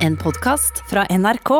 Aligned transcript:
En 0.00 0.14
podkast 0.16 0.78
fra 0.88 1.02
NRK. 1.12 1.50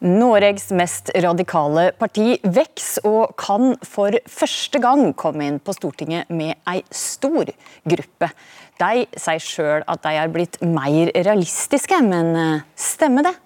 Noregs 0.00 0.70
mest 0.72 1.12
radikale 1.20 1.90
parti 2.00 2.38
vokser 2.40 3.04
og 3.04 3.36
kan 3.36 3.76
for 3.84 4.16
første 4.24 4.80
gang 4.80 5.12
komme 5.20 5.50
inn 5.50 5.60
på 5.60 5.76
Stortinget 5.76 6.32
med 6.32 6.56
ei 6.64 6.80
stor 6.88 7.52
gruppe. 7.84 8.32
De 8.80 9.06
sier 9.12 9.48
sjøl 9.52 9.84
at 9.84 10.00
de 10.08 10.16
er 10.16 10.32
blitt 10.32 10.62
mer 10.64 11.12
realistiske, 11.12 12.00
men 12.08 12.32
eh, 12.40 12.68
stemmer 12.72 13.28
det? 13.28 13.36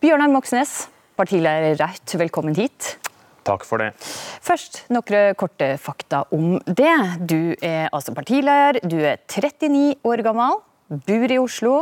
Bjørnar 0.00 0.32
Moxnes, 0.32 0.86
partileder 1.20 1.76
Raut, 1.84 2.16
velkommen 2.24 2.56
hit. 2.56 2.94
Takk 3.44 3.64
for 3.68 3.82
det. 3.82 3.92
Først 4.44 4.84
noen 4.92 5.34
korte 5.38 5.74
fakta 5.80 6.24
om 6.34 6.56
det. 6.64 6.94
Du 7.20 7.54
er 7.60 7.90
altså 7.92 8.14
partileder, 8.16 8.80
du 8.80 8.96
er 9.04 9.20
39 9.28 9.98
år 10.04 10.22
gammel, 10.24 10.62
bor 10.88 11.32
i 11.32 11.40
Oslo. 11.40 11.74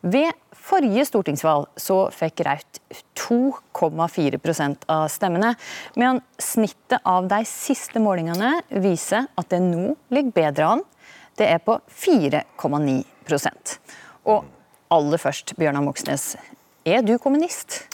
Ved 0.00 0.32
forrige 0.56 1.04
stortingsvalg 1.08 1.68
så 1.80 1.98
fikk 2.14 2.44
Raut 2.46 2.80
2,4% 3.20 4.86
av 4.90 5.08
stemmene, 5.12 5.54
Men 5.96 6.20
snittet 6.38 7.00
av 7.04 7.28
de 7.28 7.44
siste 7.44 8.00
målingene 8.00 8.62
viser 8.70 9.28
at 9.36 9.50
det 9.50 9.60
nå 9.60 9.96
ligger 10.10 10.32
bedre 10.32 10.72
an. 10.76 10.82
Det 11.36 11.46
er 11.48 11.60
på 11.64 11.78
4,9% 11.88 13.78
Og 14.28 14.44
aller 14.90 15.18
først, 15.18 15.54
Bjørnar 15.56 15.84
Moxnes, 15.84 16.36
er 16.84 17.02
du 17.02 17.16
kommunist? 17.18 17.86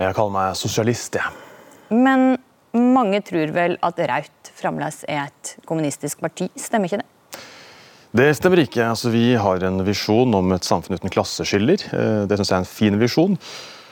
Jeg 0.00 0.14
kaller 0.16 0.32
meg 0.32 0.56
sosialist, 0.56 1.14
jeg. 1.14 1.28
Men 1.90 2.38
mange 2.76 3.22
tror 3.26 3.54
vel 3.54 3.78
at 3.82 3.98
Raut 4.10 4.52
fremdeles 4.56 5.02
er 5.08 5.26
et 5.28 5.56
kommunistisk 5.68 6.20
parti, 6.22 6.50
stemmer 6.58 6.90
ikke 6.90 7.02
det? 7.02 7.08
Det 8.10 8.30
stemmer 8.34 8.64
ikke. 8.64 8.82
Altså, 8.90 9.10
vi 9.14 9.36
har 9.38 9.62
en 9.66 9.84
visjon 9.86 10.34
om 10.34 10.54
et 10.56 10.66
samfunn 10.66 10.98
uten 10.98 11.12
klasseskiller. 11.14 11.84
Eh, 11.94 12.22
det 12.26 12.38
syns 12.40 12.50
jeg 12.50 12.56
er 12.56 12.64
en 12.64 12.72
fin 12.72 12.96
visjon. 12.98 13.36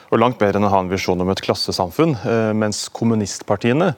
Og 0.09 0.19
langt 0.19 0.39
bedre 0.41 0.59
enn 0.59 0.67
å 0.67 0.71
ha 0.73 0.81
en 0.83 0.91
visjon 0.91 1.21
om 1.23 1.31
et 1.31 1.43
klassesamfunn. 1.45 2.17
Eh, 2.19 2.49
mens 2.57 2.87
kommunistpartiene 2.91 3.93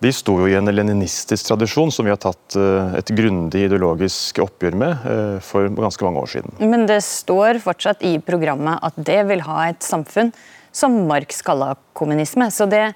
de 0.00 0.10
sto 0.16 0.32
jo 0.40 0.48
i 0.48 0.56
en 0.56 0.72
leninistisk 0.72 1.50
tradisjon 1.50 1.92
som 1.92 2.06
vi 2.08 2.10
har 2.10 2.18
tatt 2.18 2.56
eh, 2.58 2.96
et 2.98 3.12
grundig 3.14 3.66
ideologisk 3.68 4.40
oppgjør 4.42 4.78
med 4.80 5.04
for 5.44 5.68
ganske 5.76 6.06
mange 6.08 6.24
år 6.24 6.32
siden. 6.34 6.56
Men 6.72 6.88
det 6.90 7.02
står 7.06 7.60
fortsatt 7.62 8.02
i 8.08 8.16
programmet 8.24 8.80
at 8.82 8.96
det 8.98 9.20
vil 9.28 9.44
ha 9.46 9.68
et 9.68 9.86
samfunn 9.86 10.32
som 10.74 10.96
Marx 11.06 11.44
kaller 11.46 11.78
kommunisme. 11.94 12.48
Så 12.50 12.66
det 12.70 12.88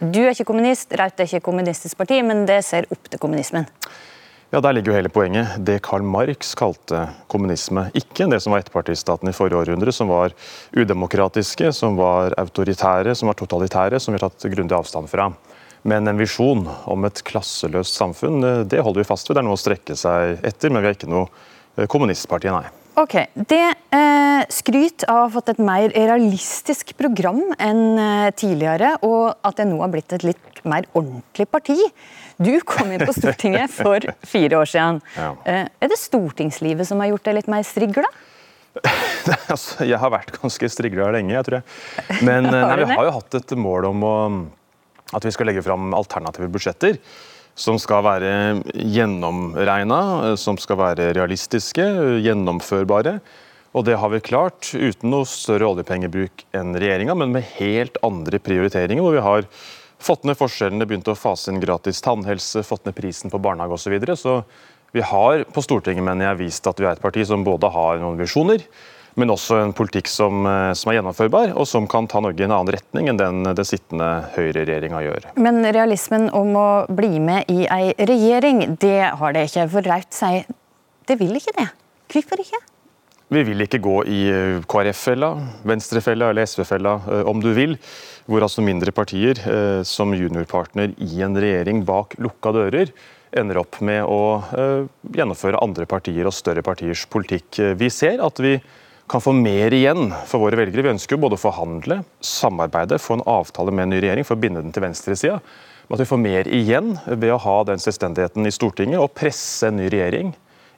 du 0.00 0.22
er 0.22 0.32
ikke 0.32 0.46
kommunist, 0.48 0.92
Raut 0.98 1.20
er 1.20 1.28
ikke 1.28 1.44
kommunistisk 1.44 1.98
parti, 1.98 2.20
men 2.24 2.44
det 2.48 2.62
ser 2.66 2.88
opp 2.92 3.10
til 3.10 3.20
kommunismen. 3.20 3.68
Ja, 4.54 4.60
Der 4.60 4.72
ligger 4.72 4.92
jo 4.92 4.96
hele 4.98 5.10
poenget. 5.10 5.56
Det 5.58 5.80
Karl 5.82 6.04
Marx 6.06 6.54
kalte 6.54 7.08
kommunisme. 7.26 7.88
Ikke 7.98 8.28
det 8.30 8.38
som 8.42 8.52
var 8.54 8.62
ettpartistaten 8.62 9.28
i 9.28 9.34
forrige 9.34 9.58
århundre, 9.58 9.92
som 9.92 10.12
var 10.12 10.30
udemokratiske, 10.70 11.72
som 11.72 11.96
var 11.98 12.36
autoritære, 12.38 13.16
som 13.18 13.32
var 13.32 13.34
totalitære, 13.40 13.98
som 13.98 14.14
vi 14.14 14.20
har 14.20 14.28
tatt 14.28 14.46
grundig 14.54 14.76
avstand 14.76 15.10
fra. 15.10 15.32
Men 15.82 16.06
en 16.06 16.22
visjon 16.22 16.62
om 16.86 17.04
et 17.04 17.24
klasseløst 17.26 17.98
samfunn, 17.98 18.46
det 18.70 18.80
holder 18.80 19.02
vi 19.02 19.08
fast 19.10 19.28
ved. 19.28 19.36
Det 19.36 19.42
er 19.42 19.48
noe 19.48 19.58
å 19.58 19.64
strekke 19.64 19.98
seg 19.98 20.46
etter, 20.46 20.70
men 20.70 20.84
vi 20.84 20.92
er 20.92 20.96
ikke 21.00 21.10
noe 21.10 21.26
eh, 21.76 21.88
kommunistparti, 21.90 22.54
nei. 22.54 22.70
Ok, 22.94 23.14
Det 23.34 23.62
eh, 23.90 24.42
skryt 24.54 25.02
av 25.08 25.16
å 25.16 25.22
ha 25.24 25.30
fått 25.34 25.50
et 25.50 25.62
mer 25.62 25.90
realistisk 25.90 26.92
program 26.98 27.40
enn 27.58 27.98
eh, 27.98 28.28
tidligere, 28.38 28.92
og 29.02 29.34
at 29.42 29.58
det 29.58 29.66
nå 29.66 29.80
har 29.80 29.90
blitt 29.90 30.14
et 30.14 30.26
litt 30.26 30.60
mer 30.62 30.86
ordentlig 30.94 31.48
parti. 31.50 31.76
Du 32.38 32.52
kom 32.66 32.92
inn 32.94 33.02
på 33.02 33.16
Stortinget 33.16 33.74
for 33.82 34.06
fire 34.26 34.62
år 34.62 34.70
siden. 34.70 35.02
Ja. 35.18 35.32
Eh, 35.42 35.66
er 35.66 35.90
det 35.90 35.98
stortingslivet 35.98 36.86
som 36.86 37.02
har 37.02 37.10
gjort 37.10 37.26
deg 37.26 37.40
litt 37.40 37.50
mer 37.50 37.66
strigla? 37.66 38.06
altså, 39.52 39.84
jeg 39.86 39.98
har 39.98 40.14
vært 40.14 40.34
ganske 40.38 40.70
strigla 40.70 41.10
lenge, 41.14 41.34
jeg 41.34 41.48
tror 41.48 41.60
jeg. 41.60 42.18
Men 42.22 42.46
eh, 42.52 42.60
nei, 42.62 42.80
vi 42.84 42.90
har 42.94 43.10
jo 43.10 43.18
hatt 43.18 43.40
et 43.42 43.58
mål 43.58 43.90
om 43.90 44.06
å, 44.06 44.16
at 45.18 45.26
vi 45.26 45.34
skal 45.34 45.50
legge 45.50 45.66
fram 45.66 45.90
alternative 45.98 46.50
budsjetter 46.54 47.02
som 47.54 47.78
skal 47.78 48.02
være 48.04 48.30
gjennomregna, 48.74 50.34
som 50.40 50.58
skal 50.58 50.80
være 50.80 51.12
realistiske, 51.16 51.84
gjennomførbare. 52.24 53.18
Og 53.74 53.86
det 53.86 53.96
har 53.98 54.10
vi 54.12 54.22
klart 54.22 54.70
uten 54.74 55.10
noe 55.10 55.26
større 55.26 55.66
oljepengebruk 55.72 56.44
enn 56.54 56.76
regjeringa, 56.78 57.16
men 57.18 57.34
med 57.34 57.46
helt 57.56 57.98
andre 58.06 58.38
prioriteringer. 58.38 59.02
hvor 59.02 59.14
vi 59.14 59.26
har 59.26 59.48
fått 59.98 60.24
ned 60.24 60.38
forskjellene, 60.38 60.86
begynt 60.86 61.08
å 61.10 61.18
fase 61.18 61.50
inn 61.50 61.62
gratis 61.62 62.02
tannhelse, 62.04 62.62
fått 62.62 62.84
ned 62.86 62.94
prisen 62.94 63.30
på 63.30 63.40
barnehage 63.42 63.74
osv. 63.74 63.86
Så, 63.86 63.90
videre. 63.90 64.16
så 64.16 64.42
vi 64.94 65.02
har 65.02 65.44
på 65.50 65.62
Stortinget 65.62 66.04
mener 66.06 66.28
jeg, 66.28 66.42
vist 66.44 66.66
at 66.70 66.78
vi 66.78 66.86
er 66.86 66.94
et 66.94 67.02
parti 67.02 67.24
som 67.26 67.42
både 67.46 67.70
har 67.74 67.98
noen 68.02 68.20
visjoner, 68.20 68.62
men 69.20 69.30
også 69.30 69.60
en 69.62 69.72
politikk 69.76 70.08
som, 70.10 70.44
eh, 70.46 70.72
som, 70.74 70.90
er 70.90 70.98
gjennomførbar, 70.98 71.54
og 71.54 71.68
som 71.70 71.86
kan 71.90 72.08
ta 72.10 72.22
Norge 72.22 72.42
i 72.42 72.46
en 72.48 72.54
annen 72.54 72.74
retning 72.74 73.10
enn 73.10 73.20
den 73.20 73.42
den 73.46 73.68
sittende 73.68 74.08
høyreregjeringa 74.34 75.02
gjør. 75.06 75.30
Men 75.38 75.62
realismen 75.64 76.28
om 76.34 76.54
å 76.58 76.68
bli 76.90 77.20
med 77.22 77.50
i 77.52 77.68
ei 77.70 77.94
regjering, 77.98 78.76
det 78.82 79.14
har 79.20 79.34
det 79.36 79.48
ikke. 79.48 79.68
For 79.70 79.86
Raut 79.86 80.10
sier 80.14 80.48
det 81.06 81.18
vil 81.20 81.34
ikke 81.38 81.54
det. 81.58 81.68
Hvorfor 82.10 82.40
ikke? 82.40 82.60
Vi 83.34 83.42
vil 83.46 83.64
ikke 83.64 83.82
gå 83.82 83.96
i 84.10 84.20
eh, 84.32 84.60
KrF-fella, 84.70 85.32
Venstre-fella 85.66 86.30
eller 86.32 86.50
SV-fella, 86.50 86.98
eh, 87.06 87.26
om 87.30 87.42
du 87.42 87.52
vil. 87.56 87.78
Hvor 88.26 88.46
altså 88.46 88.64
mindre 88.64 88.88
partier 88.88 89.36
som 89.84 90.14
juniorpartner 90.16 90.94
i 90.96 91.18
en 91.20 91.34
regjering 91.36 91.82
bak 91.84 92.14
lukka 92.16 92.54
dører 92.56 92.88
ender 93.36 93.58
opp 93.60 93.82
med 93.84 94.00
å 94.08 94.40
gjennomføre 95.12 95.60
andre 95.60 95.84
partier 95.84 96.24
og 96.24 96.32
større 96.32 96.62
partiers 96.64 97.02
politikk. 97.04 97.58
Vi 97.76 97.90
ser 97.92 98.22
at 98.24 98.40
vi 98.40 98.54
kan 99.10 99.20
få 99.20 99.34
mer 99.36 99.74
igjen 99.76 100.08
for 100.28 100.42
våre 100.42 100.58
velgere. 100.58 100.86
Vi 100.86 100.94
ønsker 100.94 101.16
jo 101.16 101.22
både 101.26 101.36
å 101.38 101.42
forhandle, 101.42 102.00
samarbeide, 102.24 103.00
få 103.02 103.18
en 103.18 103.26
avtale 103.28 103.74
med 103.74 103.86
en 103.86 103.94
ny 103.94 104.00
regjering 104.04 104.26
for 104.26 104.38
å 104.38 104.42
binde 104.44 104.62
den 104.64 104.72
til 104.74 104.84
venstresida. 104.86 105.40
Men 105.84 105.98
at 105.98 106.04
vi 106.04 106.08
får 106.08 106.22
mer 106.22 106.48
igjen 106.48 106.94
ved 107.10 107.28
å 107.34 107.42
ha 107.44 107.58
den 107.68 107.82
selvstendigheten 107.82 108.48
i 108.48 108.54
Stortinget 108.54 109.02
og 109.02 109.12
presse 109.16 109.68
en 109.68 109.76
ny 109.82 109.90
regjering 109.92 110.32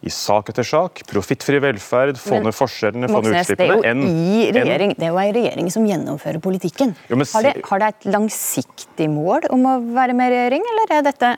i 0.06 0.10
sak 0.12 0.50
etter 0.52 0.66
sak, 0.66 1.00
profittfri 1.08 1.58
velferd, 1.62 2.18
få 2.20 2.40
ned 2.44 2.54
forskjellene, 2.54 3.08
få 3.10 3.22
ned 3.24 3.38
utslippene. 3.40 3.78
Det 3.80 3.86
jo 3.86 4.66
det 4.92 5.06
er 5.06 5.08
jo 5.08 5.22
en 5.22 5.36
regjering 5.38 5.70
som 5.72 5.86
gjennomfører 5.88 6.42
politikken. 6.44 6.92
Jo, 7.08 7.18
men, 7.18 7.28
har, 7.32 7.46
det, 7.48 7.64
har 7.70 7.82
det 7.82 7.88
et 7.94 8.10
langsiktig 8.12 9.08
mål 9.10 9.48
om 9.54 9.64
å 9.70 9.78
være 9.96 10.18
med 10.18 10.30
i 10.30 10.36
regjering, 10.36 10.68
eller 10.74 10.94
er 10.98 11.08
dette 11.08 11.32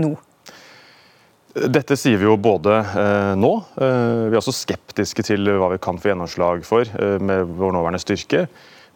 nå? 0.00 0.14
Dette 1.54 1.94
sier 1.94 2.18
vi 2.18 2.26
jo 2.26 2.34
både 2.34 2.80
eh, 2.82 3.32
nå. 3.38 3.50
Eh, 3.78 4.22
vi 4.26 4.34
er 4.34 4.40
også 4.40 4.54
skeptiske 4.56 5.22
til 5.22 5.46
hva 5.54 5.68
vi 5.70 5.78
kan 5.82 6.00
få 6.02 6.10
gjennomslag 6.10 6.64
for 6.66 6.82
eh, 6.82 7.20
med 7.22 7.52
vår 7.60 7.76
nåværende 7.76 8.00
styrke. 8.02 8.48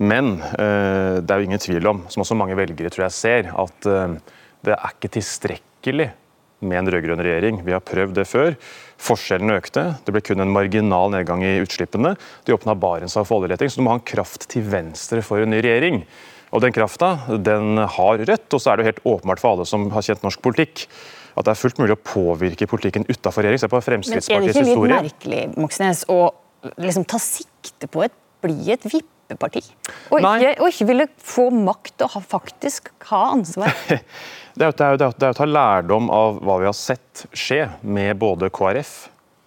Men 0.03 0.41
eh, 0.59 1.21
det 1.23 1.31
er 1.31 1.39
jo 1.39 1.47
ingen 1.47 1.63
tvil 1.63 1.87
om, 1.87 2.01
som 2.11 2.25
også 2.25 2.35
mange 2.39 2.57
velgere 2.59 2.91
tror 2.91 3.07
jeg 3.07 3.15
ser, 3.15 3.51
at 3.55 3.87
eh, 3.87 4.17
det 4.67 4.75
er 4.75 4.91
ikke 4.91 5.13
tilstrekkelig 5.21 6.09
med 6.67 6.81
en 6.81 6.91
rød-grønn 6.91 7.23
regjering. 7.23 7.61
Vi 7.63 7.77
har 7.77 7.85
prøvd 7.87 8.17
det 8.19 8.25
før. 8.27 8.57
Forskjellene 9.07 9.61
økte. 9.61 9.85
Det 10.03 10.17
ble 10.17 10.25
kun 10.27 10.43
en 10.43 10.51
marginal 10.51 11.15
nedgang 11.15 11.45
i 11.47 11.61
utslippene. 11.63 12.17
De 12.43 12.57
åpna 12.57 12.75
Barentshavet 12.75 13.31
for 13.31 13.39
oljeleting, 13.39 13.71
så 13.71 13.79
du 13.79 13.87
må 13.87 13.95
ha 13.95 14.01
en 14.01 14.09
kraft 14.11 14.49
til 14.51 14.67
venstre 14.67 15.23
for 15.23 15.45
en 15.45 15.55
ny 15.55 15.63
regjering. 15.63 16.03
Og 16.51 16.65
Den 16.65 16.75
krafta 16.75 17.21
den 17.39 17.79
har 17.79 18.19
Rødt, 18.19 18.51
og 18.51 18.59
så 18.59 18.73
er 18.73 18.79
det 18.81 18.83
jo 18.83 18.91
helt 18.91 19.07
åpenbart 19.15 19.45
for 19.45 19.55
alle 19.55 19.69
som 19.69 19.87
har 19.95 20.03
kjent 20.03 20.27
norsk 20.27 20.43
politikk 20.43 20.89
at 21.39 21.47
det 21.47 21.55
er 21.55 21.61
fullt 21.61 21.79
mulig 21.81 21.95
å 21.95 22.01
påvirke 22.03 22.67
politikken 22.71 23.07
utafor 23.09 23.47
regjering. 23.47 23.63
Se 23.63 23.71
på 23.71 23.81
Fremskrittspartiets 23.85 24.59
historie. 24.59 24.91
Men 24.91 24.97
er 24.99 25.07
det 25.07 25.13
ikke 25.13 25.31
litt 25.31 25.47
merkelig 25.47 25.63
Moxnes, 25.63 26.03
å 26.11 26.19
liksom 26.83 27.07
ta 27.09 27.21
sikte 27.23 27.91
på 27.91 28.03
å 28.05 28.09
bli 28.45 28.73
et 28.75 28.87
vippeparti? 28.89 29.63
Og 30.11 30.19
ikke, 30.19 30.55
og 30.57 30.73
ikke, 30.73 30.89
ville 30.89 31.09
få 31.23 31.49
makt 31.55 32.07
og 32.07 32.17
ha, 32.17 32.25
faktisk 32.35 32.91
ha 33.11 33.23
ansvar? 33.37 33.75
det, 34.59 34.67
er 34.67 34.97
jo, 34.97 35.11
å 35.13 35.37
ta 35.39 35.49
lærdom 35.49 36.11
av 36.15 36.41
hva 36.43 36.59
vi 36.63 36.69
har 36.71 36.77
sett 36.77 37.27
skje 37.31 37.65
med 37.87 38.19
både 38.19 38.51
KrF 38.55 38.95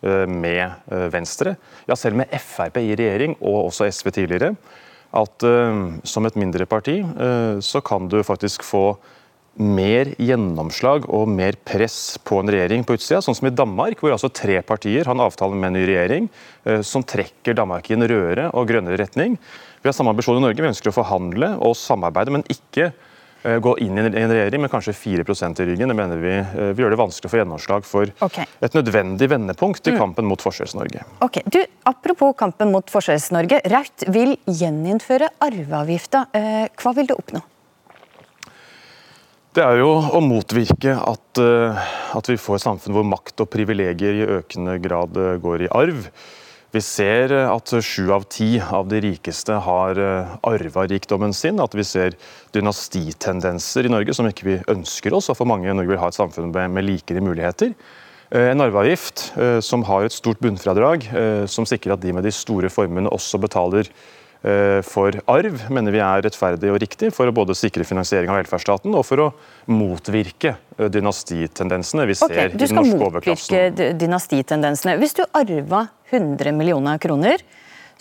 eh, 0.06 0.28
med 0.30 0.64
eh, 0.64 1.08
Venstre, 1.14 1.58
ja 1.90 1.98
selv 2.00 2.22
med 2.22 2.32
Frp 2.40 2.80
i 2.80 2.94
regjering 2.96 3.36
og 3.40 3.68
også 3.68 3.90
SV 3.92 4.14
tidligere, 4.16 4.56
at 5.12 5.44
uh, 5.44 5.98
som 6.08 6.24
et 6.24 6.38
mindre 6.40 6.64
parti 6.72 7.02
uh, 7.04 7.60
så 7.60 7.82
kan 7.84 8.06
du 8.08 8.22
faktisk 8.24 8.64
få 8.64 8.94
mer 9.60 10.14
gjennomslag 10.22 11.06
og 11.12 11.28
mer 11.30 11.58
press 11.68 12.16
på 12.24 12.40
en 12.40 12.52
regjering 12.52 12.86
på 12.88 12.96
utsida, 12.96 13.20
sånn 13.24 13.36
som 13.36 13.50
i 13.50 13.54
Danmark, 13.56 14.00
hvor 14.00 14.14
altså 14.16 14.32
tre 14.32 14.62
partier 14.64 15.08
har 15.08 15.18
en 15.18 15.26
avtale 15.26 15.58
med 15.58 15.72
en 15.72 15.80
ny 15.80 15.84
regjering 15.90 16.30
eh, 16.64 16.82
som 16.88 17.04
trekker 17.04 17.58
Danmark 17.60 17.90
i 17.92 17.98
en 17.98 18.08
rødere 18.08 18.50
og 18.56 18.70
grønnere 18.72 19.02
retning. 19.04 19.38
Vi 19.82 19.90
har 19.90 19.98
samme 19.98 20.14
ambisjon 20.14 20.40
i 20.40 20.46
Norge, 20.46 20.62
vi 20.62 20.72
ønsker 20.72 20.92
å 20.92 20.96
forhandle 20.96 21.56
og 21.60 21.76
samarbeide, 21.76 22.32
men 22.38 22.48
ikke 22.48 22.94
eh, 22.94 23.60
gå 23.60 23.76
inn 23.84 24.00
i 24.00 24.08
en 24.08 24.34
regjering 24.38 24.64
med 24.64 24.72
kanskje 24.72 24.96
4% 24.96 25.60
i 25.60 25.70
ryggen. 25.74 25.92
Det 25.92 26.00
mener 26.00 26.24
vi 26.24 26.34
eh, 26.40 26.72
vil 26.72 26.86
gjøre 26.86 26.96
det 26.96 27.04
vanskelig 27.04 27.28
å 27.28 27.36
få 27.36 27.44
gjennomslag 27.44 27.86
for 27.92 28.16
okay. 28.24 28.48
et 28.64 28.80
nødvendig 28.80 29.28
vendepunkt 29.36 29.84
i 29.84 29.98
mm. 29.98 30.00
kampen 30.00 30.32
mot 30.32 30.48
Forskjells-Norge. 30.48 31.04
Ok, 31.28 31.44
du, 31.52 31.60
Apropos 31.92 32.38
kampen 32.40 32.72
mot 32.72 32.88
Forskjells-Norge. 32.94 33.66
Raudt 33.74 34.08
vil 34.16 34.38
gjeninnføre 34.48 35.34
arveavgifta. 35.44 36.30
Hva 36.32 36.94
vil 36.96 37.10
du 37.10 37.18
oppnå? 37.20 37.42
Det 39.52 39.60
er 39.60 39.82
jo 39.82 39.98
å 40.16 40.20
motvirke 40.24 40.94
at, 40.96 41.40
eh, 41.44 41.80
at 42.16 42.28
vi 42.30 42.38
får 42.40 42.56
et 42.56 42.64
samfunn 42.64 42.96
hvor 42.96 43.04
makt 43.04 43.42
og 43.44 43.50
privilegier 43.52 44.22
i 44.22 44.28
økende 44.38 44.78
grad 44.80 45.18
eh, 45.20 45.34
går 45.44 45.66
i 45.66 45.68
arv. 45.76 46.06
Vi 46.72 46.80
ser 46.80 47.34
at 47.36 47.74
sju 47.84 48.14
av 48.16 48.30
ti 48.32 48.54
av 48.64 48.88
de 48.88 49.02
rikeste 49.04 49.58
har 49.66 49.98
arva 50.48 50.86
rikdommen 50.88 51.36
sin. 51.36 51.60
At 51.60 51.76
vi 51.76 51.84
ser 51.84 52.16
dynastitendenser 52.56 53.90
i 53.90 53.92
Norge 53.92 54.16
som 54.16 54.30
ikke 54.30 54.48
vi 54.48 54.56
ønsker 54.72 55.12
oss. 55.18 55.28
Og 55.28 55.36
for 55.36 55.52
mange 55.52 55.68
i 55.68 55.76
Norge 55.76 55.92
vil 55.92 56.00
ha 56.00 56.08
et 56.08 56.16
samfunn 56.16 56.48
med 56.56 56.88
likere 56.88 57.20
muligheter. 57.20 57.76
En 58.32 58.64
arveavgift 58.64 59.34
som 59.68 59.84
har 59.84 60.08
et 60.08 60.16
stort 60.16 60.40
bunnfradrag, 60.40 61.10
som 61.52 61.68
sikrer 61.68 61.98
at 61.98 62.06
de 62.06 62.16
med 62.16 62.24
de 62.24 62.32
store 62.32 62.72
formuene 62.72 63.12
også 63.12 63.44
betaler 63.44 63.92
Eh, 63.92 64.21
for 64.88 65.14
arv 65.30 65.60
mener 65.70 65.94
vi 65.94 66.00
er 66.02 66.24
rettferdig 66.26 66.72
og 66.74 66.80
riktig 66.82 67.12
for 67.14 67.30
å 67.30 67.34
både 67.36 67.54
sikre 67.58 67.86
finansiering 67.86 68.32
av 68.34 68.40
velferdsstaten 68.40 68.96
og 68.98 69.06
for 69.06 69.22
å 69.22 69.28
motvirke 69.70 70.56
eh, 70.78 70.88
dynastitendensene 70.90 72.08
vi 72.10 72.16
ser 72.18 72.34
okay, 72.34 72.50
i 72.50 72.58
den 72.58 72.74
norske 72.80 72.98
overklassen. 72.98 73.38
Du 73.38 73.46
skal 73.46 73.70
motvirke 73.70 73.92
dynastitendensene. 74.02 74.98
Hvis 75.02 75.14
du 75.20 75.24
arva 75.28 75.84
100 76.10 76.58
millioner 76.58 76.98
kroner, 77.02 77.46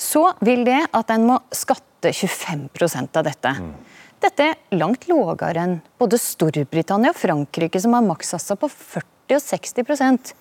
så 0.00 0.30
vil 0.40 0.64
det 0.64 0.80
at 0.96 1.12
en 1.12 1.28
må 1.28 1.38
skatte 1.52 2.14
25% 2.16 3.20
av 3.20 3.28
dette. 3.28 3.54
Mm. 3.60 3.72
Dette 4.20 4.48
er 4.48 4.80
langt 4.80 5.04
lavere 5.12 5.66
enn 5.66 5.78
både 6.00 6.16
Storbritannia 6.20 7.12
og 7.12 7.20
Frankrike, 7.20 7.80
som 7.80 7.96
har 7.96 8.04
makssatser 8.08 8.56
på 8.60 8.68
40 8.72 9.36
og 9.36 9.44
60% 9.44 10.32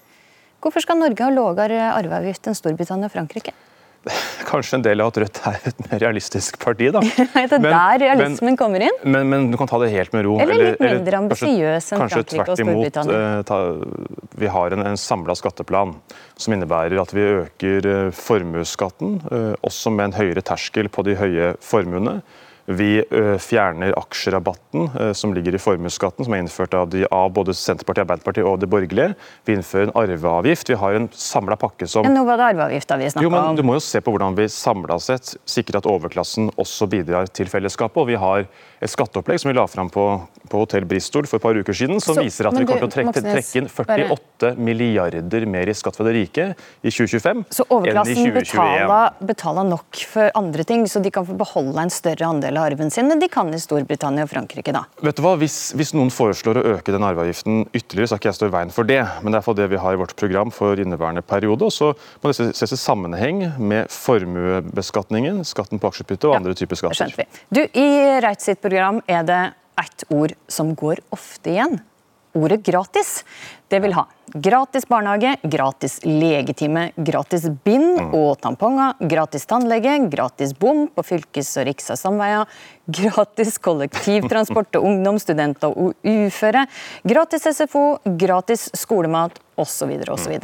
Hvorfor 0.59 0.83
skal 0.83 0.99
Norge 0.99 1.23
ha 1.23 1.31
lavere 1.31 1.83
arveavgift 1.93 2.49
enn 2.49 2.57
Storbritannia 2.57 3.07
og 3.07 3.13
Frankrike? 3.13 3.53
Kanskje 4.49 4.79
en 4.79 4.83
del 4.85 5.01
av 5.03 5.11
at 5.11 5.19
Rødt 5.23 5.39
er 5.49 5.57
et 5.69 5.81
mer 5.85 6.01
realistisk 6.03 6.59
parti, 6.61 6.89
da. 6.93 7.01
er 7.41 7.49
det 7.51 7.59
men, 7.61 7.69
der 7.69 8.01
realismen 8.05 8.51
men, 8.51 8.59
kommer 8.59 8.85
inn? 8.85 8.99
Men, 9.03 9.29
men, 9.31 9.47
du 9.51 9.57
kan 9.59 9.69
ta 9.69 9.79
det 9.83 9.91
helt 9.93 10.15
med 10.15 10.25
ro. 10.27 10.37
Eller 10.41 10.63
litt 10.63 10.83
mindre 10.83 11.21
ambisiøs 11.23 11.91
enn 11.93 12.03
Frankrike 12.05 12.45
og 12.45 12.59
Storbritannia? 12.61 13.19
Eh, 13.19 13.39
ta, 13.49 13.59
vi 14.39 14.51
har 14.55 14.75
en, 14.75 14.85
en 14.91 14.99
samla 14.99 15.35
skatteplan 15.37 15.95
som 16.39 16.55
innebærer 16.55 16.99
at 17.01 17.13
vi 17.15 17.25
øker 17.43 17.89
eh, 17.93 18.11
formuesskatten, 18.15 19.17
eh, 19.29 19.53
også 19.67 19.93
med 19.95 20.09
en 20.09 20.19
høyere 20.19 20.45
terskel 20.45 20.91
på 20.93 21.05
de 21.07 21.17
høye 21.19 21.53
formuene. 21.63 22.19
Vi 22.69 22.89
fjerner 23.41 23.95
aksjerabatten 23.97 25.15
som 25.17 25.33
ligger 25.33 25.55
i 25.57 25.61
formuesskatten, 25.61 26.25
som 26.25 26.35
er 26.35 26.43
innført 26.43 26.75
av, 26.77 26.89
de, 26.93 27.01
av, 27.09 27.31
både 27.33 27.55
Senterpartiet, 27.57 28.03
Arbeiderpartiet 28.05 28.45
og 28.45 28.59
det 28.61 28.69
borgerlige. 28.69 29.15
Vi 29.47 29.55
innfører 29.57 29.89
en 29.89 29.95
arveavgift. 29.97 30.69
Vi 30.69 30.77
har 30.77 30.97
en 30.99 31.09
samla 31.13 31.57
pakke 31.59 31.87
som 31.89 32.05
Nå 32.05 32.23
var 32.27 32.37
det 32.37 32.49
arveavgifta 32.53 32.99
vi 33.01 33.09
snakka 33.09 33.41
om. 33.41 33.57
Du 33.57 33.63
må 33.65 33.79
jo 33.79 33.83
se 33.83 34.01
på 34.05 34.13
hvordan 34.13 34.37
vi 34.37 34.45
samla 34.53 34.99
sett 35.01 35.33
sikrer 35.49 35.79
at 35.81 35.89
overklassen 35.89 36.51
også 36.61 36.87
bidrar 36.91 37.29
til 37.33 37.49
fellesskapet. 37.49 37.97
og 37.97 38.07
vi 38.09 38.19
har 38.19 38.45
et 38.79 38.91
skatteopplegg 38.91 39.41
som 39.41 39.49
vi 39.49 39.55
la 39.57 39.65
fram 39.67 39.89
på, 39.91 40.05
på 40.49 40.61
Hotell 40.61 40.85
Bristol 40.87 41.27
for 41.27 41.39
et 41.39 41.43
par 41.43 41.57
uker 41.57 41.75
siden, 41.75 41.99
som 42.03 42.15
så, 42.15 42.23
viser 42.23 42.47
at 42.47 42.55
vi 42.55 42.65
kommer 42.67 42.85
til 42.85 42.89
å 42.89 42.93
trekke, 42.93 43.23
trekke, 43.25 43.59
inn 43.59 43.67
48 43.67 44.13
bare... 44.13 44.53
milliarder 44.69 45.47
mer 45.49 45.71
i 45.71 45.75
skatt 45.75 45.97
fra 45.99 46.07
det 46.07 46.15
rike 46.15 46.51
i 46.53 46.93
2025 46.93 47.43
så 47.55 47.65
enn 47.65 47.99
i 47.99 48.15
2021. 48.15 48.45
Så 48.53 48.59
overklassen 48.59 49.27
betaler 49.33 49.67
nok 49.67 50.03
for 50.13 50.31
andre 50.39 50.65
ting, 50.67 50.85
så 50.89 51.03
de 51.03 51.11
kan 51.13 51.27
få 51.27 51.35
beholde 51.39 51.83
en 51.83 51.93
større 51.93 52.29
andel 52.29 52.58
av 52.59 52.67
arven 52.69 52.91
sin 52.93 53.09
men 53.09 53.21
de 53.21 53.29
kan 53.31 53.49
i 53.53 53.59
Storbritannia 53.61 54.27
og 54.27 54.31
Frankrike, 54.31 54.73
da? 54.75 54.83
Vet 55.01 55.17
du 55.17 55.23
hva, 55.25 55.33
hvis, 55.41 55.71
hvis 55.77 55.95
noen 55.97 56.11
foreslår 56.13 56.59
å 56.61 56.65
øke 56.75 56.93
den 56.93 57.05
arveavgiften 57.07 57.63
ytterligere, 57.73 58.09
så 58.09 58.15
har 58.15 58.21
ikke 58.21 58.31
jeg 58.31 58.39
stå 58.39 58.49
i 58.49 58.55
veien 58.55 58.73
for 58.75 58.89
det. 58.89 59.01
Men 59.23 59.33
det 59.33 59.41
er 59.41 59.45
for 59.47 59.57
det 59.57 59.69
vi 59.71 59.81
har 59.81 59.95
i 59.95 60.01
vårt 60.01 60.15
program 60.19 60.53
for 60.53 60.79
inneværende 60.79 61.23
periode. 61.25 61.65
Og 61.65 61.73
så 61.73 61.91
må 62.21 62.31
det 62.31 62.51
ses 62.59 62.75
i 62.75 62.79
sammenheng 62.79 63.45
med 63.57 63.89
formuebeskatningen, 63.93 65.41
skatten 65.47 65.81
på 65.81 65.89
aksjeutbytte 65.91 66.29
og 66.29 66.35
ja, 66.35 66.41
andre 66.43 66.57
typer 66.59 66.79
skatter. 66.79 67.01
Skjønte 67.01 67.23
vi. 67.23 67.43
Du, 67.55 67.63
I 67.79 68.19
Reit 68.23 68.45
sitt 68.45 68.61
program 68.61 69.01
er 69.09 69.25
det 69.27 69.41
ett 69.79 70.05
ord 70.13 70.35
som 70.51 70.73
går 70.77 71.01
ofte 71.15 71.53
igjen. 71.53 71.79
Ordet 72.37 72.61
gratis. 72.65 73.23
Det 73.69 73.79
vil 73.81 73.93
ha 73.97 74.03
gratis 74.33 74.85
barnehage, 74.85 75.35
gratis 75.41 75.99
legetime, 76.05 76.91
gratis 76.95 77.47
bind 77.63 77.99
mm. 77.99 78.13
og 78.17 78.37
tamponger, 78.41 78.99
gratis 79.09 79.45
tannlege, 79.49 79.95
gratis 80.09 80.53
bom 80.57 80.87
på 80.93 81.05
fylkes- 81.05 81.55
og 81.57 81.67
rikssamveier, 81.69 82.45
gratis 82.85 83.57
kollektivtransport 83.65 84.71
til 84.73 84.85
ungdom, 84.85 85.17
studenter 85.21 85.73
og 85.73 85.97
uføre, 86.05 86.65
gratis 87.09 87.49
SFO, 87.57 87.85
gratis 88.05 88.69
skolemat 88.77 89.41
osv. 89.57 89.97
osv. 90.09 90.37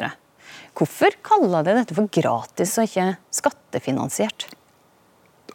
Hvorfor 0.75 1.17
kaller 1.23 1.65
de 1.65 1.79
dette 1.79 1.97
for 1.97 2.09
gratis 2.11 2.77
og 2.81 2.89
ikke 2.89 3.11
skattefinansiert? 3.33 4.49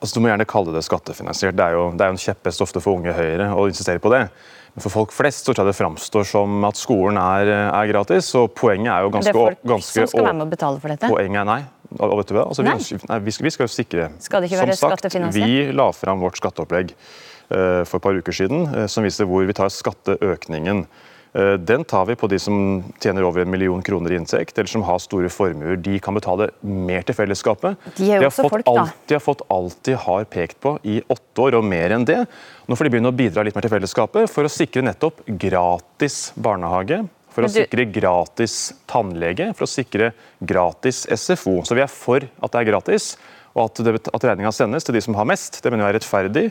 Altså, 0.00 0.14
du 0.16 0.22
må 0.24 0.30
gjerne 0.30 0.48
kalle 0.48 0.72
det 0.72 0.86
skattefinansiert. 0.86 1.58
Det 1.58 1.66
er 1.66 1.76
jo, 1.76 1.90
det 1.92 2.06
er 2.06 2.08
jo 2.08 2.16
en 2.16 2.24
kjepphest 2.24 2.62
ofte 2.64 2.80
for 2.80 2.96
Unge 2.96 3.12
Høyre 3.12 3.50
å 3.52 3.66
insistere 3.68 4.00
på 4.00 4.12
det. 4.14 4.28
Men 4.75 4.84
for 4.84 4.94
folk 4.94 5.12
flest 5.14 5.49
så 5.49 5.52
tror 5.52 5.64
jeg 5.64 5.72
det 5.72 5.78
framstår 5.78 6.26
som 6.31 6.64
at 6.69 6.78
skolen 6.78 7.19
er, 7.20 7.50
er 7.69 7.90
gratis. 7.90 8.31
og 8.38 8.52
Poenget 8.56 8.93
er 8.94 9.06
jo 9.06 9.12
ganske 9.17 9.32
Det 9.32 9.37
er 9.37 9.40
folk 9.40 9.69
ganske, 9.75 9.96
som 9.99 10.12
skal 10.12 10.28
være 10.28 10.38
med 10.38 10.46
å 10.46 10.50
betale 10.52 10.82
for 10.82 10.94
dette? 10.94 11.11
Poenget 11.11 11.43
er 11.43 11.49
nei. 11.49 11.61
Altså. 11.99 12.62
Vi, 12.62 12.70
nei, 12.70 13.19
vi, 13.26 13.32
skal, 13.34 13.44
vi, 13.49 13.50
skal, 13.50 13.67
jo 13.67 13.72
sikre 13.75 14.05
Skal 14.22 14.44
det 14.44 14.46
ikke 14.46 14.61
være 14.61 14.76
Som 14.78 14.93
sagt, 14.94 15.17
vi 15.34 15.72
la 15.75 15.88
fram 15.90 16.20
vårt 16.22 16.38
skatteopplegg 16.38 16.93
uh, 16.94 17.82
for 17.82 17.99
et 17.99 18.05
par 18.05 18.14
uker 18.14 18.37
siden, 18.37 18.69
uh, 18.70 18.84
som 18.87 19.02
viser 19.02 19.26
hvor 19.26 19.43
vi 19.49 19.56
tar 19.58 19.72
skatteøkningen. 19.75 20.84
Eh, 21.32 21.52
den 21.52 21.84
tar 21.84 22.06
vi 22.06 22.16
på 22.18 22.26
de 22.26 22.38
som 22.42 22.82
tjener 22.98 23.22
over 23.22 23.44
en 23.44 23.50
million 23.50 23.82
kroner 23.82 24.12
i 24.12 24.18
inntekt, 24.18 24.58
eller 24.58 24.70
som 24.70 24.82
har 24.82 24.98
store 24.98 25.30
formuer. 25.30 25.76
De 25.78 25.98
kan 26.02 26.16
betale 26.16 26.50
mer 26.60 27.06
til 27.06 27.14
fellesskapet. 27.14 27.78
De 27.98 28.10
er 28.10 28.24
jo 28.24 28.30
også 28.32 28.48
folk. 28.50 28.66
Alt, 28.70 28.98
de 29.06 29.14
har 29.14 29.22
fått 29.22 29.44
alt 29.50 29.78
de 29.86 29.94
har 30.06 30.26
pekt 30.30 30.58
på 30.64 30.74
i 30.82 30.98
åtte 31.06 31.46
år, 31.46 31.60
og 31.60 31.68
mer 31.70 31.94
enn 31.94 32.08
det. 32.08 32.18
Nå 32.66 32.78
får 32.78 32.88
de 32.88 32.94
begynne 32.96 33.12
å 33.12 33.16
bidra 33.16 33.46
litt 33.46 33.54
mer 33.54 33.66
til 33.66 33.74
fellesskapet 33.76 34.30
for 34.32 34.46
å 34.46 34.52
sikre 34.52 34.82
nettopp 34.86 35.22
gratis 35.38 36.30
barnehage. 36.34 37.04
For 37.30 37.46
å 37.46 37.50
sikre 37.52 37.84
gratis 37.86 38.72
tannlege, 38.90 39.52
for 39.54 39.62
å 39.62 39.70
sikre 39.70 40.10
gratis 40.42 41.04
SFO. 41.14 41.60
Så 41.62 41.76
vi 41.78 41.84
er 41.84 41.92
for 41.92 42.26
at 42.26 42.50
det 42.50 42.58
er 42.58 42.72
gratis, 42.72 43.12
og 43.56 43.64
at, 43.67 43.82
det, 43.87 43.97
at 44.11 44.29
regninga 44.32 44.52
sendes 44.55 44.87
til 44.87 44.97
de 44.97 45.02
som 45.05 45.17
har 45.19 45.29
mest. 45.29 45.58
Det 45.62 45.73
mener 45.73 45.87
vi 45.87 45.93
er 45.93 45.99
rettferdig 45.99 46.47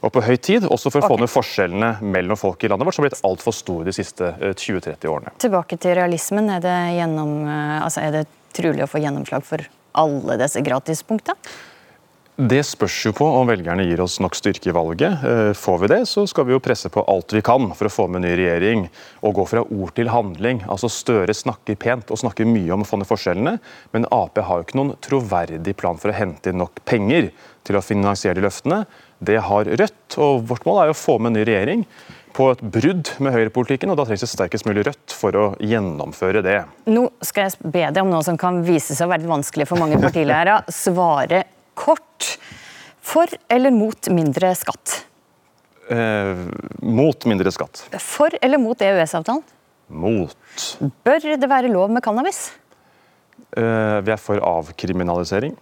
og 0.00 0.12
på 0.14 0.22
høy 0.24 0.36
tid, 0.40 0.64
også 0.64 0.88
for 0.88 1.02
å 1.02 1.04
okay. 1.04 1.12
få 1.12 1.20
ned 1.20 1.30
forskjellene 1.30 1.90
mellom 2.00 2.38
folk 2.40 2.62
i 2.64 2.70
landet 2.72 2.88
vårt, 2.88 2.96
som 2.96 3.04
har 3.04 3.10
blitt 3.10 3.24
altfor 3.26 3.52
store 3.52 3.88
de 3.90 3.92
siste 3.92 4.30
20-30 4.40 4.94
eh, 4.94 5.10
årene. 5.10 5.32
Tilbake 5.42 5.76
til 5.80 5.96
realismen. 5.98 6.48
Er 6.54 6.62
det, 6.64 6.76
gjennom, 6.96 7.34
eh, 7.44 7.74
altså 7.84 8.06
er 8.06 8.14
det 8.14 8.22
trulig 8.56 8.86
å 8.86 8.88
få 8.88 9.02
gjennomslag 9.02 9.44
for 9.44 9.66
alle 10.00 10.38
disse 10.40 10.62
gratispunktene? 10.64 11.36
Det 12.40 12.62
spørs 12.64 12.94
jo 13.04 13.10
på 13.12 13.26
om 13.36 13.50
velgerne 13.50 13.84
gir 13.84 14.00
oss 14.00 14.14
nok 14.22 14.32
styrke 14.38 14.70
i 14.70 14.72
valget. 14.72 15.24
Eh, 15.28 15.50
får 15.52 15.80
vi 15.82 15.88
det, 15.92 15.98
så 16.08 16.22
skal 16.30 16.46
vi 16.48 16.54
jo 16.54 16.62
presse 16.64 16.88
på 16.88 17.02
alt 17.12 17.34
vi 17.36 17.42
kan 17.44 17.66
for 17.76 17.84
å 17.84 17.92
få 17.92 18.06
med 18.08 18.24
ny 18.24 18.30
regjering 18.38 18.86
og 19.20 19.34
gå 19.36 19.44
fra 19.50 19.64
ord 19.66 19.92
til 19.98 20.08
handling. 20.08 20.62
Altså 20.72 20.88
Støre 20.88 21.34
snakker 21.36 21.76
pent 21.76 22.08
og 22.08 22.22
snakker 22.22 22.48
mye 22.48 22.72
om 22.72 22.80
å 22.80 22.88
få 22.88 22.96
ned 22.96 23.10
forskjellene, 23.10 23.58
men 23.92 24.08
Ap 24.08 24.40
har 24.40 24.62
jo 24.62 24.64
ikke 24.64 24.80
noen 24.80 24.94
troverdig 25.04 25.76
plan 25.76 26.00
for 26.00 26.14
å 26.14 26.16
hente 26.16 26.48
inn 26.48 26.62
nok 26.62 26.80
penger 26.88 27.28
til 27.68 27.76
å 27.76 27.84
finansiere 27.84 28.38
de 28.40 28.46
løftene. 28.48 28.80
Det 29.20 29.36
har 29.44 29.68
Rødt, 29.68 30.16
og 30.16 30.48
vårt 30.48 30.64
mål 30.64 30.80
er 30.80 30.90
jo 30.94 30.96
å 30.96 31.02
få 31.02 31.20
med 31.20 31.36
ny 31.36 31.44
regjering 31.44 31.84
på 32.32 32.48
et 32.54 32.64
brudd 32.64 33.12
med 33.20 33.36
høyrepolitikken, 33.36 33.92
og 33.92 34.00
da 34.00 34.08
trengs 34.08 34.24
det 34.24 34.32
sterkest 34.32 34.64
mulig 34.64 34.88
Rødt 34.88 35.12
for 35.12 35.36
å 35.36 35.46
gjennomføre 35.60 36.40
det. 36.46 36.62
Nå 36.88 37.10
skal 37.20 37.50
jeg 37.50 37.72
be 37.72 37.88
deg 37.90 38.00
om 38.00 38.16
noe 38.16 38.24
som 38.24 38.40
kan 38.40 38.64
vise 38.64 38.96
seg 38.96 39.10
å 39.10 39.12
være 39.12 39.28
vanskelig 39.28 39.68
for 39.68 39.82
mange 39.82 40.00
partiledere. 40.00 40.62
Svare 40.72 41.44
kort. 41.80 42.34
For 43.10 43.30
eller 43.50 43.72
mot 43.74 44.10
mindre 44.12 44.52
skatt? 44.58 45.00
Eh, 45.90 46.44
mot 46.84 47.26
mindre 47.26 47.52
skatt. 47.54 47.86
For 48.04 48.36
eller 48.40 48.60
mot 48.62 48.78
EØS-avtalen? 48.78 49.42
Mot. 49.90 50.66
Bør 51.02 51.24
det 51.40 51.48
være 51.50 51.72
lov 51.72 51.90
med 51.90 52.04
cannabis? 52.04 52.50
Eh, 53.56 53.96
vi 54.06 54.12
er 54.14 54.20
for 54.20 54.38
avkriminalisering. 54.38 55.56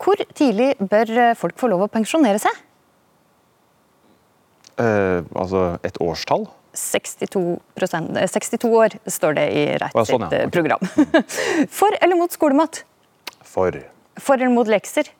Hvor 0.00 0.20
tidlig 0.36 0.72
bør 0.80 1.34
folk 1.38 1.58
få 1.60 1.68
lov 1.72 1.84
å 1.84 1.92
pensjonere 1.92 2.40
seg? 2.42 2.62
Eh, 4.80 5.22
altså 5.38 5.66
et 5.86 5.98
årstall? 6.02 6.48
62%, 6.74 8.16
62 8.26 8.66
eh, 8.66 8.72
år, 8.74 8.96
står 9.06 9.36
det 9.38 9.44
i 9.54 9.64
Rett 9.78 9.94
sitt 9.94 10.10
sånn, 10.10 10.24
ja. 10.26 10.40
eh, 10.40 10.48
program. 10.50 10.82
For 11.78 11.94
eller 12.00 12.18
mot 12.18 12.34
skolemat? 12.34 12.82
For. 13.46 13.78
For 14.18 14.40
eller 14.40 14.50
mot 14.54 14.70
lekser? 14.70 15.12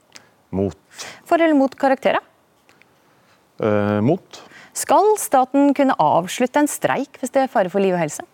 Mot. 0.55 0.79
For 1.27 1.43
eller 1.43 1.59
mot 1.59 1.75
karakterer? 1.79 2.23
Eh, 3.63 4.01
mot. 4.05 4.43
Skal 4.75 5.15
staten 5.23 5.75
kunne 5.75 5.95
avslutte 6.03 6.63
en 6.63 6.71
streik 6.71 7.21
hvis 7.21 7.35
det 7.35 7.45
er 7.45 7.53
fare 7.53 7.71
for 7.71 7.83
liv 7.83 7.95
og 7.95 8.03
helse? 8.03 8.25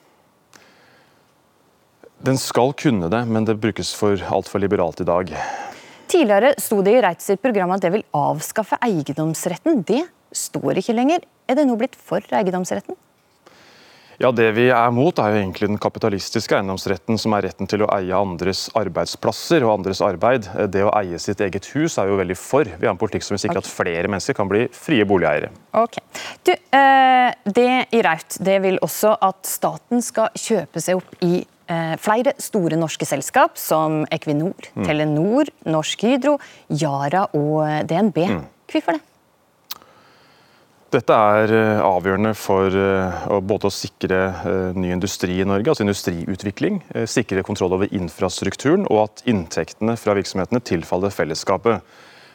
Den 2.20 2.36
skal 2.40 2.74
kunne 2.76 3.08
det, 3.12 3.20
men 3.28 3.46
det 3.48 3.56
brukes 3.60 3.94
for 3.96 4.20
altfor 4.28 4.60
liberalt 4.60 5.00
i 5.00 5.08
dag. 5.08 5.32
Tidligere 6.10 6.54
sto 6.60 6.80
det 6.84 6.96
i 6.98 7.02
Reitz 7.04 7.28
sitt 7.30 7.40
program 7.40 7.72
at 7.72 7.84
det 7.84 7.92
vil 7.94 8.04
avskaffe 8.16 8.76
eiendomsretten. 8.84 9.84
Det 9.88 10.02
står 10.36 10.80
ikke 10.82 10.96
lenger. 10.96 11.24
Er 11.48 11.56
det 11.56 11.68
nå 11.68 11.76
blitt 11.80 11.96
for 11.96 12.24
eiendomsretten? 12.34 12.98
Ja, 14.20 14.28
Det 14.36 14.50
vi 14.52 14.66
er 14.68 14.90
mot, 14.92 15.16
er 15.16 15.32
jo 15.32 15.38
egentlig 15.40 15.70
den 15.70 15.78
kapitalistiske 15.80 16.52
eiendomsretten, 16.52 17.16
som 17.16 17.32
er 17.32 17.46
retten 17.46 17.68
til 17.70 17.86
å 17.86 17.88
eie 17.94 18.12
andres 18.12 18.66
arbeidsplasser 18.76 19.64
og 19.64 19.78
andres 19.78 20.02
arbeid. 20.04 20.44
Det 20.68 20.82
å 20.84 20.90
eie 20.98 21.16
sitt 21.22 21.40
eget 21.40 21.70
hus 21.72 21.96
er 21.96 22.10
jo 22.10 22.18
veldig 22.20 22.36
for. 22.36 22.68
Vi 22.68 22.84
har 22.84 22.92
en 22.92 23.00
politikk 23.00 23.24
som 23.24 23.32
vil 23.32 23.40
sikre 23.46 23.62
at 23.62 23.70
flere 23.70 24.12
mennesker 24.12 24.36
kan 24.36 24.50
bli 24.50 24.66
frie 24.76 25.08
boligeiere. 25.08 25.48
Ok. 25.72 25.96
Du, 26.44 26.52
eh, 26.52 27.32
det 27.48 27.72
i 27.96 28.04
Raut 28.04 28.36
det 28.44 28.60
vil 28.60 28.76
også 28.84 29.16
at 29.24 29.40
staten 29.48 30.04
skal 30.04 30.28
kjøpe 30.36 30.84
seg 30.84 31.00
opp 31.00 31.16
i 31.24 31.40
eh, 31.40 31.96
flere 31.96 32.36
store 32.36 32.76
norske 32.76 33.08
selskap, 33.08 33.56
som 33.56 34.02
Equinor, 34.12 34.68
mm. 34.76 34.84
Telenor, 34.84 35.48
Norsk 35.64 36.04
Hydro, 36.04 36.36
Yara 36.68 37.24
og 37.32 37.88
DNB. 37.88 38.26
Mm. 38.36 38.44
Hvorfor 38.68 39.00
det? 39.00 39.06
Dette 40.90 41.14
er 41.14 41.52
eh, 41.54 41.80
avgjørende 41.86 42.32
for 42.34 42.74
eh, 42.74 43.26
både 43.46 43.68
å 43.68 43.70
sikre 43.70 44.16
eh, 44.42 44.70
ny 44.74 44.88
industri 44.90 45.36
i 45.38 45.46
Norge, 45.46 45.70
altså 45.70 45.84
industriutvikling, 45.84 46.80
sikre 47.06 47.44
kontroll 47.46 47.76
over 47.76 47.92
infrastrukturen 47.94 48.88
og 48.90 49.04
at 49.04 49.22
inntektene 49.30 49.94
fra 50.00 50.16
virksomhetene 50.18 50.62
tilfaller 50.66 51.14
fellesskapet. 51.14 51.86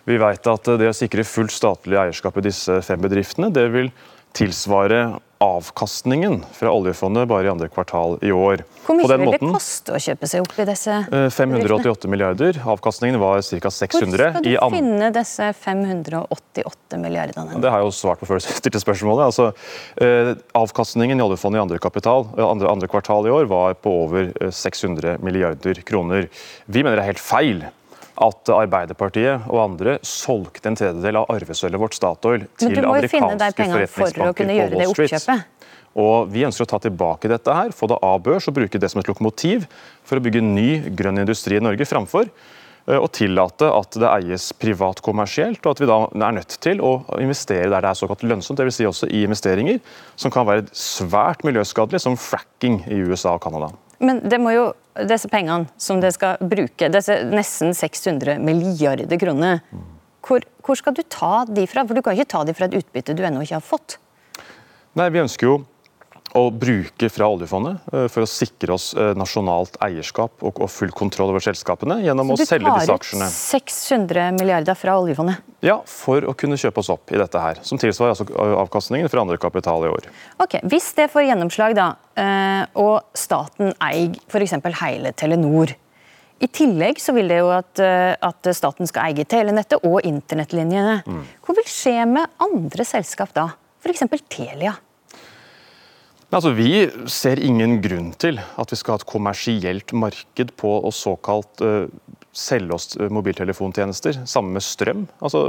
Vi 0.07 0.19
vet 0.21 0.47
at 0.47 0.69
det 0.79 0.87
å 0.87 0.95
sikre 0.95 1.25
fullt 1.27 1.51
statlig 1.51 1.99
eierskap 1.99 2.39
i 2.39 2.45
disse 2.45 2.79
fem 2.85 3.03
bedriftene, 3.03 3.51
det 3.51 3.65
vil 3.73 3.91
tilsvare 4.35 5.05
avkastningen 5.45 6.45
fra 6.53 6.71
oljefondet 6.71 7.27
bare 7.27 7.47
i 7.47 7.49
andre 7.49 7.67
kvartal 7.69 8.17
i 8.23 8.31
år. 8.31 8.63
Hvor 8.85 8.97
mye 8.97 9.17
vil 9.19 9.33
det 9.33 9.39
koste 9.41 9.95
å 9.95 9.99
kjøpe 10.01 10.29
seg 10.29 10.45
opp 10.45 10.55
i 10.61 10.65
disse 10.69 10.95
588 11.11 12.07
eh, 12.07 12.11
milliarder. 12.11 12.59
Avkastningen 12.75 13.19
var 13.19 13.43
ca. 13.43 13.71
600. 13.77 14.29
Hvor 14.31 14.41
skal 14.41 14.71
du 14.71 14.77
finne 14.77 15.11
disse 15.15 15.49
588 15.59 17.01
milliardene? 17.01 17.59
Det 17.61 17.71
har 17.71 17.83
jeg 17.83 17.89
jo 17.89 17.95
svart 17.99 18.23
på 18.23 18.29
før 18.29 18.39
du 18.39 18.47
stilte 18.61 18.81
spørsmålet. 18.83 19.25
Altså, 19.27 19.49
eh, 20.01 20.33
avkastningen 20.57 21.19
i 21.19 21.27
oljefondet 21.27 21.59
i 21.59 21.65
andre, 21.65 21.81
kapital, 21.83 22.29
andre, 22.39 22.71
andre 22.71 22.91
kvartal 22.91 23.27
i 23.27 23.33
år 23.35 23.49
var 23.51 23.75
på 23.79 23.97
over 24.05 24.31
600 24.49 25.15
eh, 25.15 25.25
milliarder 25.25 25.83
kroner. 25.87 26.29
Vi 26.65 26.83
mener 26.83 26.95
det 26.95 27.05
er 27.05 27.13
helt 27.13 27.25
feil 27.25 27.65
at 28.23 28.51
Arbeiderpartiet 28.53 29.47
og 29.51 29.61
andre 29.63 29.97
solgte 30.05 30.71
en 30.71 30.77
tredjedel 30.79 31.19
av 31.19 31.31
arvesølvet 31.33 31.81
vårt 31.81 31.97
Statoil 31.97 32.45
til 32.61 32.79
amerikanske 32.79 33.89
forretningsbanker 33.91 34.51
på 34.51 34.79
Wall 34.79 34.95
Street. 34.95 35.45
Og 35.95 36.27
Vi 36.31 36.43
ønsker 36.43 36.65
å 36.65 36.71
ta 36.73 36.81
tilbake 36.83 37.31
dette, 37.31 37.55
her, 37.55 37.71
få 37.71 37.87
det 37.87 38.01
av 38.03 38.19
børs 38.23 38.49
og 38.51 38.57
bruke 38.57 38.79
det 38.81 38.91
som 38.91 38.99
et 38.99 39.07
lokomotiv 39.07 39.63
for 40.03 40.19
å 40.19 40.23
bygge 40.23 40.43
ny 40.43 40.69
grønn 40.95 41.23
industri 41.23 41.55
i 41.55 41.63
Norge, 41.63 41.87
framfor 41.87 42.27
eh, 42.27 42.99
å 42.99 43.07
tillate 43.07 43.69
at 43.71 43.95
det 44.01 44.11
eies 44.11 44.49
privat 44.59 44.99
kommersielt, 45.05 45.61
og 45.63 45.71
at 45.71 45.83
vi 45.83 45.87
da 45.87 46.01
er 46.11 46.35
nødt 46.35 46.57
til 46.63 46.83
å 46.83 46.97
investere 47.23 47.71
der 47.71 47.87
det 47.87 47.93
er 47.93 48.01
såkalt 48.01 48.27
lønnsomt, 48.27 48.59
dvs. 48.59 48.81
Si 48.81 48.89
også 48.91 49.07
i 49.07 49.23
investeringer 49.23 49.79
som 50.19 50.35
kan 50.35 50.47
være 50.49 50.67
svært 50.75 51.47
miljøskadelige, 51.47 52.03
som 52.03 52.19
fracking 52.19 52.81
i 52.91 52.99
USA 53.07 53.37
og 53.37 53.45
Canada. 53.47 53.71
Men 53.99 54.21
det 54.27 54.39
må 54.41 54.53
jo 54.55 54.65
disse 55.07 55.29
pengene 55.31 55.69
som 55.81 55.99
det 56.03 56.13
skal 56.15 56.39
bruke, 56.39 56.89
disse 56.91 57.19
nesten 57.29 57.75
600 57.75 58.39
milliarder 58.43 59.19
kroner, 59.19 59.61
hvor, 60.25 60.45
hvor, 60.65 60.79
skal 60.79 60.95
du 60.97 61.03
ta 61.03 61.45
de 61.45 61.67
fra? 61.69 61.85
For 61.85 61.97
Du 61.97 62.01
kan 62.01 62.17
ikke 62.17 62.31
ta 62.33 62.43
de 62.47 62.55
fra 62.57 62.69
et 62.69 62.77
utbytte 62.79 63.13
du 63.15 63.23
ennå 63.25 63.43
ikke 63.45 63.59
har 63.59 63.65
fått. 63.65 63.99
Nei, 64.97 65.09
Vi 65.13 65.21
ønsker 65.21 65.49
jo 65.49 65.57
å 66.35 66.43
bruke 66.51 67.07
fra 67.11 67.27
oljefondet 67.31 67.93
eh, 67.93 68.05
for 68.11 68.25
å 68.25 68.29
sikre 68.29 68.75
oss 68.75 68.89
eh, 68.97 69.13
nasjonalt 69.17 69.77
eierskap 69.83 70.43
og 70.45 70.59
full 70.71 70.91
kontroll 70.95 71.31
over 71.31 71.43
selskapene 71.43 72.01
gjennom 72.03 72.33
å 72.33 72.37
selge 72.41 72.73
disse 72.75 72.95
aksjene. 72.95 73.29
Så 73.31 73.35
du 73.35 73.55
tar 73.55 73.63
ut 73.63 73.75
600 73.75 74.25
milliarder 74.35 74.77
fra 74.79 74.97
oljefondet? 74.99 75.45
Ja, 75.65 75.79
for 75.89 76.27
å 76.27 76.35
kunne 76.37 76.59
kjøpe 76.59 76.83
oss 76.83 76.91
opp 76.93 77.13
i 77.15 77.19
dette 77.21 77.41
her. 77.41 77.61
Som 77.65 77.79
tilsvarer 77.81 78.13
altså 78.13 78.27
avkastningen 78.65 79.09
fra 79.11 79.23
andre 79.23 79.39
kapital 79.41 79.87
i 79.87 79.93
år. 79.93 80.09
Ok, 80.43 80.59
Hvis 80.67 80.91
det 80.97 81.07
får 81.13 81.29
gjennomslag, 81.29 81.75
da, 81.77 81.87
eh, 82.19 82.63
og 82.83 83.17
staten 83.17 83.73
eier 83.79 84.15
f.eks. 84.27 84.57
hele 84.83 85.15
Telenor. 85.15 85.75
I 86.43 86.49
tillegg 86.51 86.99
så 86.99 87.13
vil 87.15 87.31
det 87.31 87.37
jo 87.39 87.47
at, 87.55 87.79
at 87.79 88.47
staten 88.57 88.89
skal 88.89 89.07
eie 89.07 89.23
telenettet 89.23 89.85
og 89.87 90.01
internettlinjene. 90.03 90.97
Mm. 91.07 91.21
Hva 91.47 91.55
vil 91.55 91.69
skje 91.71 92.01
med 92.11 92.43
andre 92.43 92.83
selskap 92.83 93.31
da? 93.33 93.53
F.eks. 93.79 94.03
Telia? 94.27 94.73
Altså, 96.33 96.51
vi 96.57 96.87
ser 97.11 97.39
ingen 97.43 97.77
grunn 97.83 98.09
til 98.19 98.39
at 98.41 98.71
vi 98.71 98.77
skal 98.79 98.95
ha 98.95 99.01
et 99.01 99.09
kommersielt 99.09 99.93
marked 99.95 100.55
på 100.59 100.71
å 100.81 100.91
såkalt 100.93 101.61
uh, 101.61 101.85
selge 102.35 102.75
oss 102.75 102.95
eh, 102.97 103.11
mobiltelefontjenester, 103.13 104.23
sammen 104.27 104.57
med 104.57 104.65
strøm. 104.65 105.05
Altså, 105.23 105.47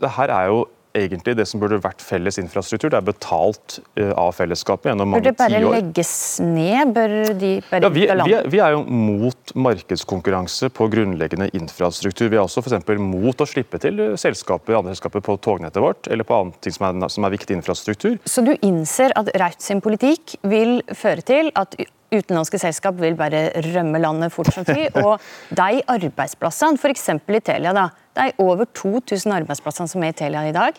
det 0.00 0.12
her 0.16 0.32
er 0.32 0.46
jo 0.48 0.62
egentlig 0.96 1.36
det 1.38 1.46
som 1.48 1.60
burde 1.62 1.78
vært 1.82 2.02
felles 2.04 2.38
infrastruktur. 2.40 2.90
Det 2.92 2.98
er 2.98 3.06
betalt 3.06 3.78
uh, 3.98 4.12
av 4.18 4.32
fellesskapet 4.36 4.90
gjennom 4.90 5.12
mange 5.14 5.30
tiår. 5.30 5.36
Bør 5.36 5.54
det 5.54 5.60
bare 5.60 5.74
legges 5.76 6.14
ned? 6.44 6.94
Bør 6.96 7.14
de 7.40 7.52
bare 7.68 7.86
ja, 7.86 7.92
vi, 7.94 8.06
vi, 8.06 8.34
er, 8.36 8.48
vi, 8.50 8.62
er, 8.62 8.76
jo 8.76 8.82
mot 8.86 9.54
markedskonkurranse 9.68 10.70
på 10.74 10.88
grunnleggende 10.92 11.50
infrastruktur. 11.56 12.30
Vi 12.32 12.38
er 12.38 12.44
også 12.44 12.64
for 12.64 13.02
mot 13.02 13.40
å 13.42 13.48
slippe 13.48 13.80
til 13.82 14.02
selskaper, 14.20 14.78
andre 14.78 14.94
selskaper 14.94 15.24
på 15.24 15.36
tognettet 15.44 15.82
vårt 15.82 16.10
eller 16.10 16.26
på 16.26 16.36
annet 16.36 16.60
ting 16.64 16.74
som 16.74 16.88
er, 16.90 17.08
som 17.12 17.26
er 17.26 17.34
viktig 17.34 17.58
infrastruktur. 17.60 18.18
Så 18.24 18.44
du 18.46 18.54
innser 18.66 19.14
at 19.18 19.30
Raut 19.40 19.62
sin 19.62 19.82
politikk 19.84 20.36
vil 20.48 20.80
føre 20.96 21.24
til 21.26 21.52
at 21.58 21.76
utenlandske 22.10 22.60
selskap 22.60 22.98
vil 23.00 23.16
bare 23.18 23.48
rømme 23.70 24.00
landet 24.02 24.34
fort 24.34 24.52
som 24.54 24.66
fly. 24.66 24.88
Og 25.04 25.22
de 25.56 25.82
arbeidsplassene, 25.94 26.80
f.eks. 26.80 27.08
i 27.14 27.42
Telia, 27.44 27.74
da, 27.76 27.88
det 28.16 28.28
er 28.28 28.42
over 28.42 28.68
2000 28.74 29.40
arbeidsplasser 29.40 29.90
som 29.90 30.04
er 30.04 30.14
i 30.14 30.18
Telia 30.22 30.46
i 30.48 30.56
dag, 30.56 30.78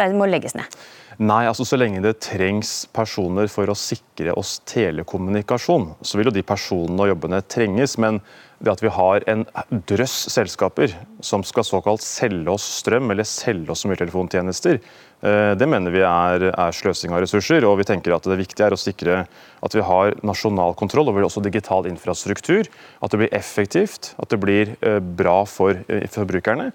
de 0.00 0.16
må 0.16 0.28
legges 0.30 0.56
ned. 0.56 0.78
Nei, 1.20 1.42
altså 1.44 1.66
så 1.68 1.76
lenge 1.76 2.00
det 2.00 2.14
trengs 2.24 2.86
personer 2.96 3.50
for 3.52 3.68
å 3.68 3.76
sikre 3.76 4.32
oss 4.40 4.54
telekommunikasjon, 4.70 5.90
så 6.00 6.16
vil 6.16 6.30
jo 6.30 6.36
de 6.38 6.44
personene 6.46 7.04
og 7.04 7.10
jobbene 7.10 7.42
trenges. 7.44 7.98
Men 8.00 8.22
det 8.60 8.72
at 8.74 8.82
vi 8.84 8.92
har 8.92 9.24
en 9.30 9.44
drøss 9.88 10.16
selskaper 10.34 10.92
som 11.24 11.44
skal 11.46 11.64
såkalt 11.64 12.04
selge 12.04 12.52
oss 12.52 12.66
strøm 12.80 13.08
eller 13.12 13.28
selge 13.28 13.72
oss 13.72 13.86
mobiltelefontjenester, 13.86 14.76
eh, 15.24 15.52
det 15.56 15.68
mener 15.68 15.94
vi 15.94 16.02
er, 16.04 16.44
er, 16.50 16.76
sløsing 16.76 17.14
av 17.16 17.24
ressurser. 17.24 17.64
og 17.64 17.78
vi 17.80 17.88
tenker 17.88 18.12
at 18.12 18.28
Det 18.28 18.36
viktige 18.36 18.68
er 18.68 18.76
å 18.76 18.80
sikre 18.80 19.24
at 19.64 19.76
vi 19.76 19.84
har 19.84 20.16
nasjonal 20.22 20.76
kontroll 20.76 21.08
over 21.08 21.24
også 21.24 21.42
digital 21.44 21.88
infrastruktur. 21.88 22.68
At 23.00 23.10
det 23.10 23.22
blir 23.22 23.34
effektivt, 23.36 24.14
at 24.20 24.28
det 24.28 24.40
blir 24.40 24.76
eh, 24.80 25.00
bra 25.00 25.44
for 25.48 25.80
eh, 25.88 26.08
forbrukerne 26.12 26.70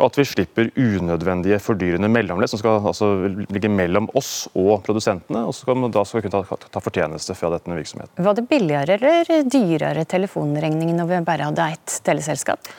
og 0.00 0.08
at 0.08 0.18
vi 0.20 0.26
slipper 0.28 0.70
unødvendige 0.80 1.60
fordyrende 1.62 2.08
mellomledd 2.12 2.50
som 2.52 2.60
skal 2.60 2.80
altså 2.80 3.10
ligge 3.52 3.70
mellom 3.72 4.08
oss 4.16 4.48
og 4.54 4.80
produsentene. 4.86 5.44
og 5.44 5.54
så 5.54 5.66
skal 5.66 5.76
man 5.76 5.92
da 5.92 6.04
skal 6.08 6.24
kunne 6.24 6.40
ta, 6.40 6.60
ta 6.72 6.82
fortjeneste 6.82 7.36
fra 7.36 7.52
dette 7.52 7.76
virksomheten. 7.76 8.24
Var 8.24 8.38
det 8.38 8.46
billigere 8.48 8.96
eller 8.96 9.44
dyrere 9.44 10.06
telefonregning 10.08 10.94
når 10.96 11.10
vi 11.10 11.20
bare 11.26 11.50
hadde 11.50 11.68
ett 11.76 12.00
teleselskap? 12.06 12.72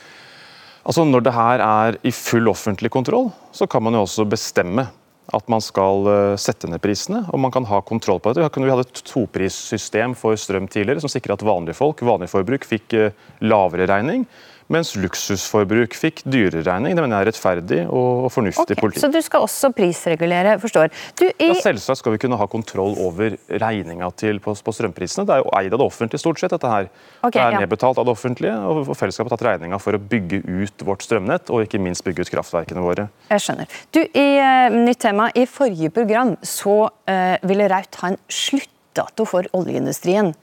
Altså 0.81 1.05
Når 1.05 1.21
det 1.21 1.35
her 1.35 1.61
er 1.61 1.99
i 2.01 2.11
full 2.15 2.49
offentlig 2.49 2.89
kontroll, 2.89 3.29
så 3.53 3.67
kan 3.69 3.83
man 3.85 3.93
jo 3.93 4.01
også 4.07 4.25
bestemme 4.25 4.87
at 5.31 5.47
man 5.47 5.61
skal 5.63 6.07
eh, 6.09 6.37
sette 6.41 6.67
ned 6.67 6.81
prisene, 6.83 7.21
og 7.31 7.39
man 7.39 7.53
kan 7.53 7.63
ha 7.69 7.79
kontroll 7.85 8.19
på 8.19 8.33
det. 8.33 8.43
Vi 8.43 8.67
hadde 8.67 8.83
et 8.83 9.03
toprissystem 9.07 10.15
for 10.17 10.35
strøm 10.35 10.67
tidligere 10.67 11.03
som 11.03 11.11
sikret 11.11 11.37
at 11.37 11.45
vanlige 11.47 11.77
folk, 11.77 12.01
vanlig 12.03 12.27
forbruk, 12.33 12.65
fikk 12.67 12.97
eh, 12.97 13.13
lavere 13.45 13.87
regning 13.87 14.25
mens 14.71 14.93
luksusforbruk 14.99 15.95
fikk 15.97 16.23
dyreregning. 16.25 16.95
Det 16.95 17.03
mener 17.03 17.17
jeg 17.19 17.25
er 17.25 17.29
rettferdig 17.31 17.79
og 17.87 18.27
fornuftig 18.33 18.63
okay, 18.63 18.79
politikk. 18.79 19.03
Så 19.03 19.09
du 19.11 19.19
skal 19.25 19.45
også 19.45 19.71
prisregulere, 19.75 20.57
forstår. 20.61 20.91
Du, 21.19 21.25
i... 21.27 21.49
ja, 21.49 21.57
selvsagt 21.63 22.01
skal 22.01 22.15
vi 22.15 22.21
kunne 22.23 22.39
ha 22.39 22.47
kontroll 22.51 22.95
over 23.01 23.35
regninga 23.49 24.09
på, 24.11 24.55
på, 24.55 24.75
strømprisene. 24.77 25.27
Det 25.27 25.35
er 25.35 25.43
jo 25.43 25.53
eid 25.59 25.75
av 25.75 25.81
det 25.83 25.87
offentlige 25.87 26.23
stort 26.23 26.41
sett, 26.41 26.53
dette 26.55 26.71
her. 26.71 26.89
Okay, 27.21 27.37
det 27.37 27.43
er 27.43 27.57
ja. 27.57 27.63
nedbetalt 27.65 28.01
av 28.01 28.07
det 28.07 28.15
offentlige, 28.15 28.55
og 28.55 28.91
fellesskapet 28.95 29.33
har 29.33 29.37
tatt 29.37 29.47
regninga 29.49 29.81
for 29.81 29.97
å 29.97 30.01
bygge 30.01 30.41
ut 30.47 30.85
vårt 30.87 31.05
strømnett, 31.05 31.51
og 31.51 31.65
ikke 31.67 31.81
minst 31.81 32.05
bygge 32.07 32.25
ut 32.25 32.33
kraftverkene 32.33 32.83
våre. 32.85 33.07
Jeg 33.31 33.45
skjønner. 33.45 33.79
Du, 33.95 34.01
i 34.07 34.27
uh, 34.39 34.67
nytt 34.73 35.01
tema. 35.03 35.29
I 35.35 35.47
forrige 35.49 35.91
program 35.93 36.35
så 36.45 36.83
uh, 36.87 37.37
ville 37.47 37.67
Raut 37.71 38.01
ha 38.03 38.13
en 38.13 38.21
sluttdato 38.31 39.27
for 39.29 39.47
oljeindustrien. 39.57 40.33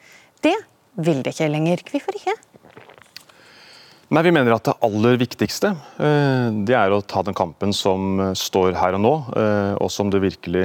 Det 0.44 0.56
vil 0.98 1.22
det 1.22 1.34
ikke 1.36 1.50
lenger. 1.52 1.82
Hvorfor 1.90 2.18
ikke? 2.18 2.34
Nei, 4.08 4.22
Vi 4.24 4.30
mener 4.32 4.54
at 4.54 4.64
det 4.64 4.72
aller 4.86 5.18
viktigste 5.20 5.74
eh, 6.00 6.46
det 6.64 6.72
er 6.72 6.94
å 6.94 7.02
ta 7.04 7.20
den 7.26 7.36
kampen 7.36 7.74
som 7.76 8.22
eh, 8.24 8.30
står 8.32 8.78
her 8.80 8.96
og 8.96 9.02
nå, 9.04 9.10
eh, 9.36 9.74
og 9.84 9.90
som 9.92 10.08
det 10.08 10.22
virkelig, 10.22 10.64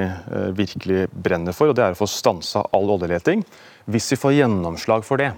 virkelig 0.56 1.10
brenner 1.12 1.56
for. 1.56 1.68
og 1.68 1.76
Det 1.76 1.84
er 1.84 1.98
å 1.98 2.00
få 2.00 2.08
stansa 2.08 2.64
all 2.72 2.94
oljeleting. 2.96 3.44
Hvis 3.92 4.14
vi 4.14 4.20
får 4.22 4.38
gjennomslag 4.38 5.04
for 5.04 5.20
det, 5.20 5.34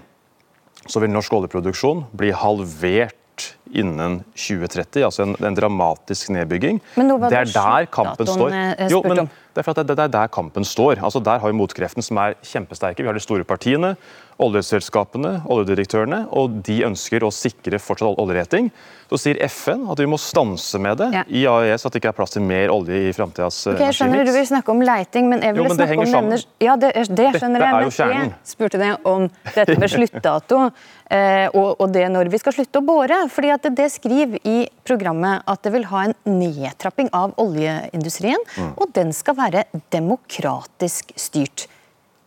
så 0.86 1.02
vil 1.02 1.10
norsk 1.10 1.34
oljeproduksjon 1.34 2.04
bli 2.14 2.30
halvert 2.30 3.48
innen 3.74 4.20
2030. 4.34 5.02
Altså 5.06 5.22
en, 5.26 5.34
en 5.44 5.56
dramatisk 5.56 6.30
nedbygging. 6.34 6.80
Det 6.96 7.40
er 7.40 7.50
der 7.52 7.86
kampen 7.90 8.26
står. 8.26 8.52
eh, 8.78 8.86
Jo, 8.92 9.02
men 9.06 9.24
det 9.56 9.64
er 9.64 9.70
at 9.72 9.80
det, 9.86 9.96
det 9.96 10.04
er 10.04 10.12
der 10.12 10.28
kampen 10.28 10.64
står. 10.68 11.00
Altså 11.02 11.22
Der 11.24 11.38
har 11.40 11.48
vi 11.50 11.56
motkreftene 11.56 12.04
som 12.04 12.18
er 12.20 12.34
kjempesterke. 12.44 13.02
Vi 13.02 13.08
har 13.08 13.16
de 13.16 13.20
store 13.24 13.44
partiene, 13.44 13.94
oljeselskapene, 14.38 15.40
oljedirektørene, 15.48 16.26
og 16.36 16.60
de 16.66 16.82
ønsker 16.86 17.24
å 17.24 17.30
sikre 17.32 17.78
fortsatt 17.80 18.18
oljereting. 18.20 18.68
Så 19.08 19.18
sier 19.22 19.38
FN 19.48 19.84
at 19.92 20.00
vi 20.02 20.08
må 20.10 20.18
stanse 20.20 20.78
med 20.82 20.98
det 20.98 21.08
Ja. 21.14 21.22
i 21.28 21.44
AES, 21.46 21.86
at 21.86 21.92
det 21.94 22.02
ikke 22.02 22.10
er 22.10 22.16
plass 22.18 22.34
til 22.34 22.42
mer 22.42 22.68
olje 22.74 23.08
i 23.08 23.12
framtidas 23.14 23.60
okay, 23.70 23.86
jeg 23.86 23.94
skjønner 23.94 24.26
Du 24.26 24.32
vil 24.34 24.46
snakke 24.46 24.68
om 24.74 24.82
leiting, 24.82 25.28
men 25.30 25.40
jeg 25.42 25.56
Jo, 25.56 25.62
men 25.62 25.76
snakke 25.78 25.98
om 25.98 26.12
denne 26.12 26.40
Ja, 26.60 26.76
det, 26.76 26.92
det 26.94 27.06
skjønner 27.38 27.62
Dette 27.62 27.70
jeg. 27.70 27.86
Men 27.86 27.90
kjernen. 27.90 28.32
jeg 28.34 28.50
spurte 28.50 28.78
deg 28.82 29.06
om 29.06 29.28
dette 29.54 29.78
med 29.78 29.90
sluttdato, 29.94 30.60
eh, 31.16 31.46
og, 31.54 31.80
og 31.80 31.92
det 31.94 32.08
når 32.10 32.28
vi 32.34 32.42
skal 32.42 32.52
slutte 32.58 32.82
å 32.82 32.84
bore. 32.84 33.22
fordi 33.30 33.52
at 33.56 33.66
det, 33.66 33.74
det 33.78 33.88
skriver 33.94 34.40
i 34.46 34.56
programmet 34.86 35.42
at 35.48 35.64
det 35.66 35.72
vil 35.74 35.88
ha 35.90 36.06
en 36.06 36.14
nedtrapping 36.28 37.10
av 37.16 37.34
oljeindustrien, 37.40 38.40
Mm. 38.56 38.72
og 38.76 38.92
den 38.96 39.12
skal 39.12 39.36
være 39.36 39.64
demokratisk 39.92 41.12
styrt. 41.18 41.66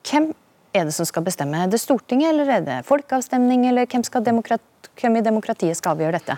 Hvem 0.05 0.31
er 0.75 0.85
det 0.85 0.93
som 0.93 1.07
skal 1.07 1.25
bestemme? 1.25 1.63
Er 1.63 1.71
det 1.71 1.79
Stortinget, 1.81 2.33
eller 2.33 2.49
er 2.57 2.61
det 2.65 2.77
folkeavstemning, 2.85 3.67
eller 3.69 3.89
hvem, 3.89 4.03
skal 4.05 4.23
demokrat, 4.25 4.61
hvem 5.01 5.17
i 5.17 5.25
demokratiet 5.25 5.77
skal 5.77 5.95
avgjøre 5.95 6.19
dette? 6.19 6.37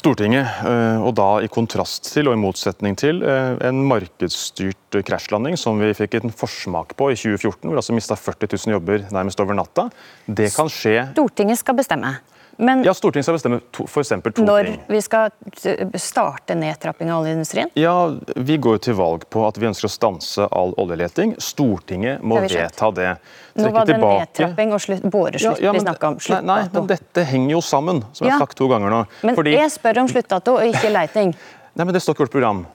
Stortinget, 0.00 0.46
eh, 0.62 1.02
og 1.02 1.16
da 1.18 1.40
i 1.42 1.48
kontrast 1.50 2.12
til 2.14 2.28
og 2.30 2.36
i 2.36 2.38
motsetning 2.38 2.94
til 2.98 3.24
eh, 3.26 3.56
en 3.66 3.80
markedsstyrt 3.90 5.00
krasjlanding 5.06 5.58
som 5.58 5.80
vi 5.82 5.90
fikk 5.98 6.20
en 6.20 6.30
forsmak 6.30 6.94
på 6.98 7.08
i 7.10 7.16
2014, 7.18 7.66
hvor 7.66 7.74
vi 7.74 7.80
altså 7.82 7.96
mista 7.96 8.14
40 8.14 8.52
000 8.54 8.76
jobber 8.76 9.08
nærmest 9.10 9.42
over 9.42 9.58
natta. 9.58 9.88
Det 10.26 10.52
kan 10.54 10.70
skje 10.70 11.08
Stortinget 11.10 11.58
skal 11.58 11.78
bestemme. 11.82 12.14
Men 12.60 12.82
Ja, 12.84 12.92
Stortinget 12.94 13.24
skal 13.24 13.36
bestemme 13.38 13.60
to, 13.72 13.86
for 13.88 14.02
to 14.04 14.44
når 14.44 14.64
ting. 14.68 14.80
vi 14.88 15.00
skal 15.00 15.30
starte 15.96 16.54
nedtrapping 16.54 17.10
av 17.10 17.22
oljeindustrien? 17.22 17.70
Ja, 17.74 17.94
Vi 18.36 18.58
går 18.58 18.76
jo 18.76 18.78
til 18.90 18.94
valg 18.98 19.24
på 19.32 19.46
at 19.48 19.56
vi 19.56 19.66
ønsker 19.70 19.88
å 19.88 19.92
stanse 19.92 20.48
all 20.52 20.74
oljeleting. 20.76 21.34
Stortinget 21.40 22.20
må 22.20 22.40
vedta 22.44 22.90
det. 22.94 23.14
Nå 23.56 23.70
var 23.72 23.86
det 23.86 23.94
tilbake- 23.96 24.26
nedtrapping 24.26 24.72
og 24.72 24.80
slutt, 24.80 25.02
boreslutt 25.10 25.60
Ja, 25.60 25.70
ja, 25.70 25.72
vi 25.72 25.80
snakka 25.80 26.08
om. 26.08 26.18
Nei, 26.28 26.40
nei, 26.40 26.68
men 26.72 26.86
dette 26.86 27.24
henger 27.24 27.50
jo 27.50 27.60
sammen, 27.60 28.04
som 28.12 28.26
jeg 28.26 28.32
har 28.32 28.44
sagt 28.44 28.56
to 28.56 28.68
ganger 28.68 28.90
nå. 28.90 29.06
Men 29.22 29.36
Fordi- 29.36 29.56
jeg 29.56 29.70
spør 29.70 29.98
om 30.02 30.08
sluttdato 30.08 30.58
og 30.58 30.62
ikke 30.74 30.92
leiting. 30.92 31.34
Nei, 31.76 31.84
men 31.84 31.94
Det 31.94 32.02
står 32.02 32.14
ikke 32.14 32.20
i 32.20 32.26
vårt 32.26 32.32
program. 32.32 32.66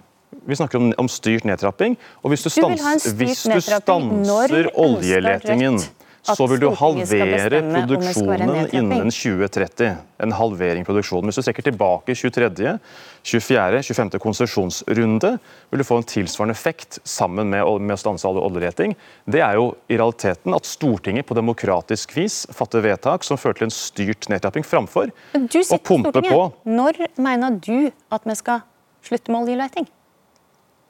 Vi 0.48 0.56
snakker 0.56 0.76
om, 0.76 0.94
om 0.98 1.08
styrt 1.08 1.46
nedtrapping. 1.46 1.98
og 2.24 2.32
Hvis 2.32 2.44
du, 2.44 2.50
stans, 2.50 3.06
hvis 3.14 3.44
du 3.44 3.60
stanser 3.62 4.70
oljeletingen, 4.76 5.78
Rødt 5.78 5.90
at 5.90 6.05
så 6.26 6.48
vil 6.50 6.62
du 6.64 6.68
halvere 6.74 7.62
produksjonen 7.62 8.70
innen 8.74 9.12
2030. 9.14 9.98
En 10.26 10.34
halvering 10.34 10.86
produksjonen. 10.88 11.30
Hvis 11.30 11.40
du 11.40 11.46
trekker 11.46 11.68
tilbake 11.68 12.16
23., 12.18 12.78
24., 13.26 13.82
25. 13.86 14.14
konsesjonsrunde, 14.24 15.32
vil 15.70 15.84
du 15.84 15.86
få 15.88 16.00
en 16.02 16.08
tilsvarende 16.10 16.56
effekt 16.58 17.00
sammen 17.06 17.52
med, 17.54 17.66
med 17.86 17.96
å 17.98 18.00
stanse 18.00 18.28
all 18.28 18.40
oljeleting. 18.42 18.96
Det 19.30 19.44
er 19.46 19.60
jo 19.60 19.72
i 19.86 20.00
realiteten 20.00 20.58
at 20.58 20.70
Stortinget 20.70 21.28
på 21.30 21.38
demokratisk 21.38 22.16
vis 22.18 22.44
fatter 22.56 22.84
vedtak 22.86 23.28
som 23.28 23.40
fører 23.40 23.62
til 23.62 23.70
en 23.70 23.76
styrt 23.76 24.30
nedtrapping, 24.32 24.66
framfor 24.66 25.14
å 25.36 25.82
pumpe 25.84 26.26
på. 26.26 26.42
Når 26.66 27.06
mener 27.22 27.60
du 27.62 27.92
at 28.14 28.26
vi 28.26 28.40
skal 28.40 28.66
slutte 29.06 29.32
med 29.32 29.46
oljeleting? 29.46 29.90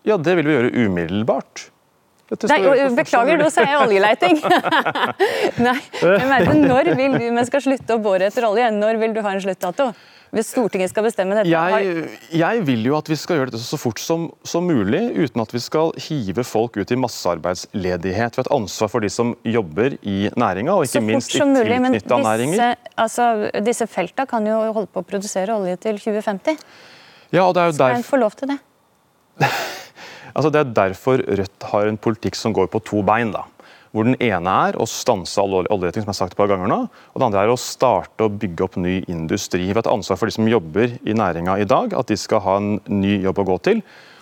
Ja, 0.05 0.19
det 0.21 0.35
vil 0.37 0.47
vi 0.47 0.53
gjøre 0.53 0.85
umiddelbart. 0.85 1.69
Nei, 2.25 2.57
Beklager, 2.97 3.37
nå 3.37 3.51
sier 3.53 3.69
jeg 3.69 3.77
oljeleiting. 3.83 4.39
Nei, 5.67 5.77
men 6.01 6.65
Når 6.65 6.89
vil 6.97 7.19
du 7.19 7.29
vi 7.29 7.45
skal 7.51 7.61
slutte 7.67 7.97
å 7.97 8.01
bore 8.01 8.31
etter 8.31 8.47
olje? 8.47 8.71
Når 8.73 9.01
vil 9.03 9.13
du 9.13 9.21
ha 9.21 9.35
en 9.35 9.43
sluttdato? 9.43 9.91
Hvis 10.35 10.49
Stortinget 10.51 10.91
skal 10.91 11.05
bestemme 11.05 11.35
dette? 11.37 11.47
Jeg, 11.47 12.07
jeg 12.35 12.63
vil 12.67 12.81
jo 12.89 12.97
at 12.97 13.07
vi 13.07 13.15
skal 13.19 13.37
gjøre 13.39 13.53
dette 13.53 13.63
så 13.63 13.77
fort 13.79 14.01
som, 14.03 14.25
som 14.43 14.65
mulig, 14.67 14.99
uten 15.15 15.43
at 15.45 15.53
vi 15.53 15.61
skal 15.63 15.93
hive 16.07 16.43
folk 16.43 16.75
ut 16.75 16.91
i 16.91 16.97
massearbeidsledighet. 16.99 18.35
Vi 18.35 18.41
har 18.43 18.49
et 18.49 18.51
ansvar 18.57 18.91
for 18.91 19.05
de 19.05 19.11
som 19.13 19.31
jobber 19.47 19.95
i 20.01 20.17
næringa, 20.35 20.75
og 20.75 20.89
ikke 20.89 21.05
minst 21.05 21.37
i 21.37 21.39
men 21.39 21.55
tilknytta 21.61 22.19
næringer. 22.25 22.75
altså, 22.99 23.29
disse 23.63 23.87
felta 23.87 24.27
kan 24.27 24.49
jo 24.49 24.59
holde 24.75 24.91
på 24.91 25.05
å 25.05 25.07
produsere 25.07 25.55
olje 25.55 25.77
til 25.87 26.01
2050. 26.03 26.59
Ja, 27.31 27.45
og 27.45 27.55
det 27.55 27.63
er 27.63 27.71
jo 27.71 27.79
Skal 27.79 27.97
en 28.01 28.07
få 28.09 28.19
lov 28.19 28.35
til 28.35 28.51
det? 28.51 28.59
altså 30.35 30.51
det 30.51 30.61
er 30.61 30.77
derfor 30.83 31.23
Rødt 31.25 31.67
har 31.71 31.89
en 31.89 31.97
politikk 31.97 32.35
som 32.35 32.53
går 32.55 32.67
på 32.71 32.83
to 32.83 33.01
bein. 33.05 33.31
da. 33.31 33.45
Hvor 33.95 34.03
Den 34.03 34.17
ene 34.19 34.51
er 34.67 34.75
å 34.75 34.87
stanse 34.87 35.39
all 35.39 35.61
olje- 35.61 35.71
oljeleting, 35.71 36.03
som 36.03 36.11
jeg 36.11 36.15
har 36.15 36.21
sagt 36.27 36.33
et 36.33 36.37
par 36.37 36.51
ganger 36.51 36.67
nå. 36.67 36.79
Og 37.13 37.21
det 37.21 37.27
andre 37.29 37.45
er 37.45 37.53
å 37.53 37.59
starte 37.59 38.27
og 38.27 38.39
bygge 38.41 38.65
opp 38.65 38.75
ny 38.75 39.05
industri. 39.07 39.63
Vi 39.63 39.71
har 39.71 39.79
et 39.79 39.93
ansvar 39.93 40.19
for 40.19 40.27
de 40.27 40.35
som 40.35 40.47
jobber 40.47 40.99
i 41.07 41.15
næringa 41.15 41.61
i 41.61 41.69
dag, 41.69 41.93
at 41.93 42.07
de 42.07 42.17
skal 42.19 42.43
ha 42.43 42.57
en 42.57 42.81
ny 42.91 43.21
jobb 43.23 43.39
å 43.39 43.47
gå 43.47 43.61
til. 43.63 43.81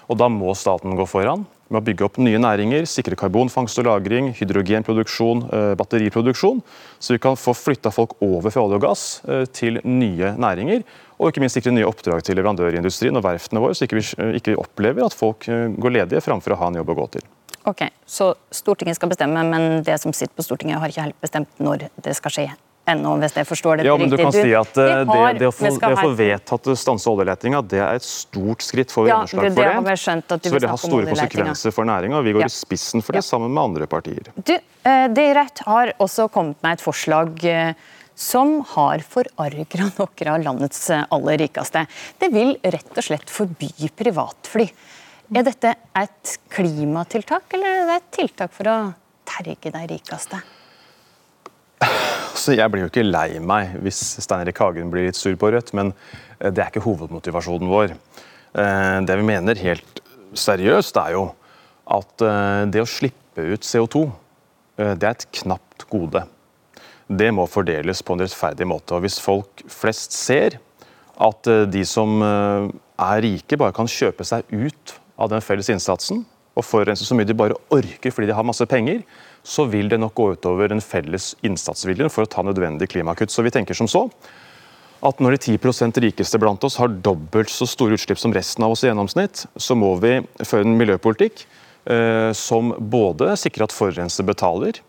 Og 0.09 0.19
da 0.19 0.29
må 0.29 0.53
staten 0.53 0.93
gå 0.95 1.07
foran 1.09 1.47
med 1.73 1.81
å 1.81 1.85
bygge 1.85 2.05
opp 2.07 2.19
nye 2.21 2.39
næringer, 2.41 2.85
sikre 2.89 3.17
karbonfangst 3.19 3.79
og 3.81 3.87
-lagring, 3.87 4.31
hydrogenproduksjon, 4.37 5.43
eh, 5.51 5.75
batteriproduksjon. 5.79 6.61
Så 6.99 7.13
vi 7.13 7.19
kan 7.19 7.35
få 7.35 7.53
flytta 7.57 7.91
folk 7.91 8.15
over 8.21 8.49
fra 8.49 8.63
olje 8.63 8.79
og 8.79 8.81
gass 8.81 9.21
eh, 9.27 9.45
til 9.45 9.81
nye 9.83 10.35
næringer. 10.37 10.83
Og 11.19 11.31
ikke 11.31 11.41
minst 11.43 11.55
sikre 11.55 11.73
nye 11.73 11.87
oppdrag 11.87 12.23
til 12.23 12.35
leverandørindustrien 12.37 13.15
og 13.17 13.23
verftene 13.23 13.61
våre, 13.61 13.75
så 13.75 13.85
ikke 13.85 13.99
vi 13.99 14.05
eh, 14.17 14.35
ikke 14.39 14.57
opplever 14.57 15.05
at 15.05 15.13
folk 15.13 15.45
går 15.45 15.97
ledige 15.99 16.21
framfor 16.21 16.53
å 16.53 16.59
ha 16.61 16.67
en 16.67 16.81
jobb 16.81 16.89
å 16.89 16.99
gå 17.03 17.07
til. 17.17 17.25
Ok, 17.65 17.89
Så 18.05 18.35
Stortinget 18.51 18.95
skal 18.95 19.09
bestemme, 19.09 19.43
men 19.43 19.83
det 19.83 20.01
som 20.01 20.13
sitter 20.13 20.35
på 20.35 20.43
Stortinget 20.43 20.79
har 20.79 20.91
ikke 20.91 21.07
helt 21.07 21.21
bestemt 21.21 21.49
når 21.59 21.87
det 22.03 22.15
skal 22.15 22.31
skje 22.31 22.51
ennå, 22.89 23.13
hvis 23.21 23.35
jeg 23.37 23.47
forstår 23.47 23.77
det 23.79 23.85
Ja, 23.87 23.93
men 23.97 24.09
du 24.11 24.17
kan 24.19 24.31
si 24.35 24.51
at 24.53 24.77
eh, 24.77 25.03
det, 25.07 25.07
har- 25.07 25.37
det, 25.39 25.47
å 25.47 25.53
få, 25.55 25.69
det 25.79 25.91
å 25.95 25.99
få 26.01 26.11
vedtatt 26.19 26.67
å 26.67 26.75
stanse 26.77 27.07
oljeletinga, 27.09 27.61
det 27.71 27.79
er 27.79 27.95
et 27.95 28.03
stort 28.07 28.61
skritt. 28.65 28.91
for 28.91 29.05
vi 29.05 29.09
Ja, 29.13 29.21
gjennomslag 29.21 29.43
det- 29.43 29.53
for 29.53 29.61
det 29.61 29.67
det, 29.69 29.75
har 29.75 29.81
vi 29.87 29.95
skjønt 30.03 30.31
at 30.35 30.41
du 30.43 30.49
så 30.49 30.53
vil 30.53 30.59
det 30.65 30.69
ha 30.73 30.77
store 30.77 31.05
konsekvenser 31.07 31.71
for 31.73 31.85
næringa. 31.85 32.23
Vi 32.23 32.33
går 32.33 32.41
Ja. 32.41 32.45
i 32.45 32.49
spissen 32.49 33.01
for 33.03 33.13
det 33.13 33.23
Ja. 33.23 33.27
sammen 33.29 33.53
med 33.53 33.63
andre 33.63 33.87
partier. 33.87 34.23
Du, 34.43 34.53
eh, 34.53 35.07
det 35.07 35.27
Rødt 35.35 35.59
har 35.65 35.93
også 35.99 36.29
kommet 36.29 36.57
med 36.61 36.73
et 36.73 36.81
forslag 36.81 37.43
eh, 37.45 37.73
som 38.15 38.61
har 38.75 38.99
forargra 38.99 39.87
noen 39.97 40.27
av 40.27 40.43
landets 40.43 40.89
aller 41.09 41.37
rikeste. 41.37 41.87
Det 42.19 42.31
vil 42.31 42.57
rett 42.63 42.97
og 42.97 43.03
slett 43.03 43.29
forby 43.29 43.71
privatfly. 43.95 44.69
Er 45.33 45.41
dette 45.43 45.73
et 45.95 46.37
klimatiltak, 46.51 47.43
eller 47.53 47.65
er 47.65 47.85
det 47.87 47.95
et 47.95 48.11
tiltak 48.11 48.51
for 48.51 48.65
å 48.65 48.93
terge 49.25 49.71
de 49.71 49.87
rikeste? 49.87 50.41
Så 52.43 52.57
Jeg 52.57 52.71
blir 52.73 52.83
jo 52.83 52.89
ikke 52.91 53.05
lei 53.07 53.39
meg 53.39 53.77
hvis 53.85 53.99
Stein 54.23 54.41
Erik 54.43 54.59
Hagen 54.59 54.89
blir 54.91 55.05
litt 55.07 55.15
sur 55.15 55.35
på 55.39 55.51
Rødt, 55.53 55.71
men 55.77 55.93
eh, 56.41 56.49
det 56.51 56.59
er 56.59 56.71
ikke 56.71 56.83
hovedmotivasjonen 56.83 57.71
vår. 57.71 57.93
Eh, 58.59 58.97
Det 59.07 59.15
vi 59.19 59.27
mener 59.29 59.61
helt 59.63 60.01
seriøst, 60.35 60.99
er 60.99 61.15
jo 61.15 61.23
at 61.87 62.25
eh, 62.25 62.65
det 62.73 62.83
å 62.83 62.89
slippe 62.89 63.45
ut 63.53 63.63
CO2, 63.63 64.03
eh, 64.75 64.91
det 64.99 65.07
er 65.07 65.15
et 65.15 65.27
knapt 65.39 65.87
gode. 65.91 66.25
Det 67.07 67.29
må 67.35 67.47
fordeles 67.47 68.03
på 68.03 68.17
en 68.17 68.25
rettferdig 68.25 68.67
måte. 68.67 68.95
og 68.95 69.05
Hvis 69.05 69.21
folk 69.23 69.63
flest 69.71 70.15
ser 70.15 70.59
at 71.21 71.47
de 71.69 71.83
som 71.85 72.23
er 72.25 73.19
rike, 73.21 73.57
bare 73.59 73.75
kan 73.75 73.87
kjøpe 73.87 74.25
seg 74.25 74.47
ut 74.49 74.95
av 75.21 75.29
den 75.29 75.43
felles 75.45 75.69
innsatsen 75.69 76.23
og 76.57 76.65
forurense 76.65 77.05
så 77.05 77.15
mye 77.17 77.27
de 77.27 77.35
bare 77.37 77.57
orker 77.73 78.13
fordi 78.13 78.31
de 78.31 78.35
har 78.35 78.47
masse 78.47 78.65
penger, 78.71 79.03
så 79.43 79.65
vil 79.67 79.89
det 79.91 79.99
nok 79.99 80.15
gå 80.15 80.29
utover 80.37 80.71
den 80.71 80.81
felles 80.83 81.33
innsatsviljen 81.43 82.11
for 82.11 82.23
å 82.23 82.31
ta 82.31 82.43
nødvendig 82.45 82.89
klimakutt. 82.93 83.31
Så 83.31 83.43
vi 83.43 83.51
tenker 83.53 83.77
som 83.77 83.89
så 83.91 84.07
at 85.03 85.19
når 85.19 85.35
de 85.35 85.57
10% 85.57 85.99
rikeste 86.05 86.39
blant 86.39 86.63
oss 86.63 86.77
har 86.79 86.93
dobbelt 87.03 87.51
så 87.51 87.67
store 87.67 87.97
utslipp 87.97 88.21
som 88.21 88.33
resten 88.35 88.63
av 88.63 88.71
oss 88.71 88.85
i 88.85 88.87
gjennomsnitt, 88.87 89.43
så 89.59 89.75
må 89.75 89.91
vi 89.99 90.15
føre 90.39 90.63
en 90.63 90.77
miljøpolitikk 90.79 91.43
eh, 91.91 92.31
som 92.37 92.71
både 92.79 93.33
sikrer 93.39 93.67
at 93.67 93.75
forurenser 93.75 94.27
betaler, 94.27 94.79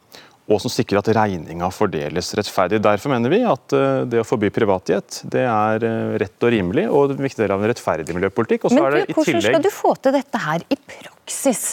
og 0.44 0.60
som 0.60 0.70
sikrer 0.70 1.00
at 1.00 1.08
regninga 1.16 1.70
fordeles 1.72 2.30
rettferdig. 2.36 2.82
Derfor 2.84 3.10
mener 3.14 3.32
vi 3.32 3.40
at 3.48 3.74
eh, 3.74 4.04
det 4.06 4.22
å 4.22 4.28
forby 4.28 4.52
privatjet 4.54 5.22
det 5.34 5.46
er 5.48 5.88
eh, 5.88 6.14
rett 6.22 6.46
og 6.46 6.54
rimelig, 6.54 6.86
og 6.92 7.16
en 7.16 7.26
viktig 7.26 7.42
del 7.42 7.56
av 7.56 7.64
en 7.64 7.72
rettferdig 7.72 8.14
miljøpolitikk. 8.14 8.68
Men 8.70 8.84
du, 8.84 9.00
det 9.00 9.04
tillegg... 9.08 9.18
hvordan 9.18 9.46
skal 9.48 9.66
du 9.66 9.72
få 9.74 9.94
til 9.98 10.14
dette 10.20 10.46
her 10.46 10.66
i 10.68 10.78
praksis? 10.78 11.66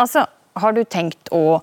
Altså, 0.00 0.24
har 0.56 0.76
du 0.76 0.84
tenkt 0.88 1.28
å 1.34 1.60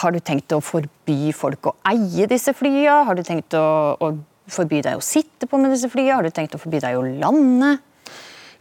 har 0.00 0.14
du 0.14 0.20
tenkt 0.20 0.52
å 0.54 0.60
forby 0.64 1.32
folk 1.36 1.70
å 1.70 1.74
eie 1.90 2.28
disse 2.30 2.54
flyene? 2.56 3.02
Har 3.08 3.18
du 3.18 3.24
tenkt 3.26 3.56
å, 3.58 3.64
å 3.98 4.12
forby 4.50 4.82
deg 4.84 4.98
å 4.98 5.04
sitte 5.04 5.48
på 5.50 5.60
med 5.60 5.74
disse 5.74 5.90
flyene? 5.92 6.18
Har 6.18 6.26
du 6.26 6.34
tenkt 6.34 6.56
å 6.56 6.62
forby 6.62 6.82
deg 6.84 6.98
å 6.98 7.04
lande? 7.04 7.76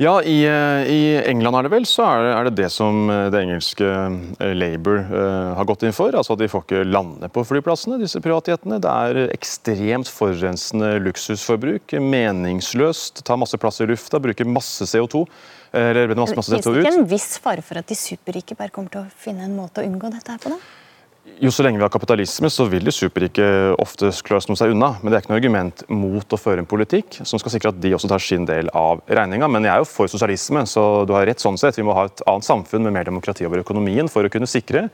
Ja, 0.02 0.16
i, 0.26 0.42
eh, 0.46 0.90
I 0.90 1.02
England 1.30 1.60
er 1.60 1.68
det 1.68 1.72
vel 1.74 1.86
så 1.88 2.06
er 2.08 2.24
det, 2.24 2.32
er 2.34 2.48
det 2.48 2.54
det 2.58 2.70
som 2.74 3.10
eh, 3.14 3.28
det 3.32 3.44
engelske 3.44 3.86
eh, 3.86 4.54
Labour 4.58 5.04
uh, 5.12 5.54
har 5.60 5.68
gått 5.70 5.86
inn 5.86 5.94
for. 5.94 6.16
altså 6.18 6.34
at 6.34 6.42
De 6.42 6.50
får 6.50 6.66
ikke 6.66 6.82
lande 6.88 7.30
på 7.34 7.44
flyplassene, 7.46 8.00
disse 8.02 8.22
privatjetene. 8.24 8.82
Det 8.82 8.90
er 8.90 9.34
ekstremt 9.36 10.10
forurensende 10.10 10.96
luksusforbruk. 11.06 11.94
Meningsløst. 12.02 13.22
Tar 13.28 13.40
masse 13.42 13.60
plass 13.62 13.84
i 13.86 13.90
lufta, 13.90 14.22
bruker 14.24 14.50
masse 14.50 14.90
CO2. 14.90 15.28
eh, 15.72 15.92
Eller 15.94 16.16
masse, 16.18 16.36
masse 16.40 16.50
Finnes 16.50 16.66
det 16.66 16.74
CO2 16.74 16.86
ikke 16.88 16.96
en 16.98 17.12
viss 17.14 17.30
fare 17.44 17.66
for 17.66 17.84
at 17.84 17.94
de 17.94 18.00
superrike 18.00 18.58
bare 18.58 18.74
kommer 18.74 18.94
til 18.94 19.06
å 19.06 19.12
finne 19.14 19.46
en 19.46 19.58
måte 19.58 19.84
å 19.84 19.88
unngå 19.88 20.10
dette 20.16 20.34
her 20.34 20.42
på? 20.42 20.56
da? 20.56 20.83
Jo 21.24 21.52
så 21.52 21.64
lenge 21.64 21.80
vi 21.80 21.84
har 21.84 21.92
kapitalisme, 21.92 22.50
så 22.52 22.66
vil 22.72 22.88
jo 22.88 22.94
superrike 22.94 23.46
ofte 23.82 24.10
klare 24.28 24.56
seg 24.58 24.74
unna. 24.74 24.94
Men 25.02 25.12
det 25.12 25.18
er 25.18 25.24
ikke 25.24 25.32
noe 25.32 25.40
argument 25.40 25.84
mot 25.92 26.36
å 26.36 26.40
føre 26.40 26.64
en 26.64 26.70
politikk 26.70 27.20
som 27.24 27.40
skal 27.42 27.54
sikre 27.56 27.72
at 27.74 27.80
de 27.84 27.94
også 27.96 28.10
tar 28.12 28.24
sin 28.24 28.48
del 28.48 28.72
av 28.76 29.02
regninga. 29.08 29.50
Men 29.52 29.68
jeg 29.68 29.74
er 29.74 29.84
jo 29.84 29.90
for 29.90 30.12
sosialisme, 30.12 30.66
så 30.70 31.04
du 31.08 31.16
har 31.16 31.28
rett 31.28 31.44
sånn 31.44 31.60
sett. 31.60 31.80
Vi 31.80 31.86
må 31.88 31.96
ha 31.98 32.06
et 32.10 32.24
annet 32.30 32.48
samfunn 32.48 32.88
med 32.88 32.96
mer 32.98 33.08
demokrati 33.08 33.48
over 33.48 33.64
økonomien 33.64 34.12
for 34.12 34.28
å 34.28 34.32
kunne 34.32 34.50
sikre 34.50 34.88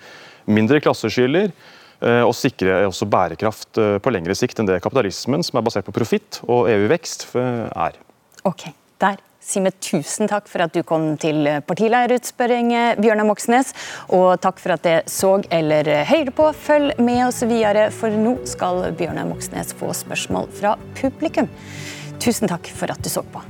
mindre 0.49 0.81
klasseskiller 0.81 1.49
eh, 1.49 2.23
og 2.23 2.35
sikre 2.37 2.81
også 2.87 3.09
bærekraft 3.09 3.81
eh, 3.81 3.95
på 4.01 4.13
lengre 4.13 4.37
sikt 4.37 4.61
enn 4.61 4.69
det 4.69 4.81
kapitalismen, 4.85 5.45
som 5.45 5.59
er 5.59 5.65
basert 5.65 5.89
på 5.89 5.95
profitt 5.97 6.41
og 6.47 6.69
EU-vekst, 6.71 7.29
er. 7.35 7.99
Ok, 8.47 8.69
der 9.01 9.19
Simen, 9.39 9.71
tusen 9.79 10.27
takk 10.27 10.49
for 10.51 10.65
at 10.65 10.73
du 10.75 10.81
kom 10.83 11.13
til 11.21 11.47
partilederutspørring, 11.65 12.73
Bjørnar 12.99 13.27
Moxnes. 13.29 13.71
Og 14.11 14.33
takk 14.43 14.59
for 14.59 14.75
at 14.75 14.83
dere 14.83 15.05
så 15.09 15.37
eller 15.49 15.87
hørte 16.09 16.33
på. 16.35 16.49
Følg 16.67 16.99
med 16.99 17.23
oss 17.29 17.39
videre, 17.47 17.87
for 17.95 18.11
nå 18.11 18.35
skal 18.49 18.89
Bjørnar 18.99 19.29
Moxnes 19.29 19.71
få 19.79 19.93
spørsmål 19.95 20.51
fra 20.59 20.75
publikum. 20.99 21.47
Tusen 22.19 22.51
takk 22.51 22.67
for 22.75 22.91
at 22.91 22.99
du 22.99 23.09
så 23.09 23.23
på. 23.23 23.41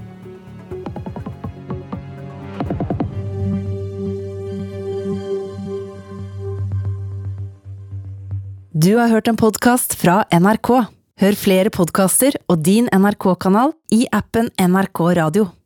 Du 8.80 8.94
har 8.96 9.10
hørt 9.10 9.28
en 9.28 9.36
podkast 9.36 9.98
fra 10.00 10.22
NRK. 10.32 10.70
Hør 11.20 11.36
flere 11.36 11.74
podkaster 11.74 12.38
og 12.48 12.62
din 12.64 12.88
NRK-kanal 12.96 13.74
i 13.92 14.06
appen 14.16 14.54
NRK 14.56 15.02
Radio. 15.20 15.50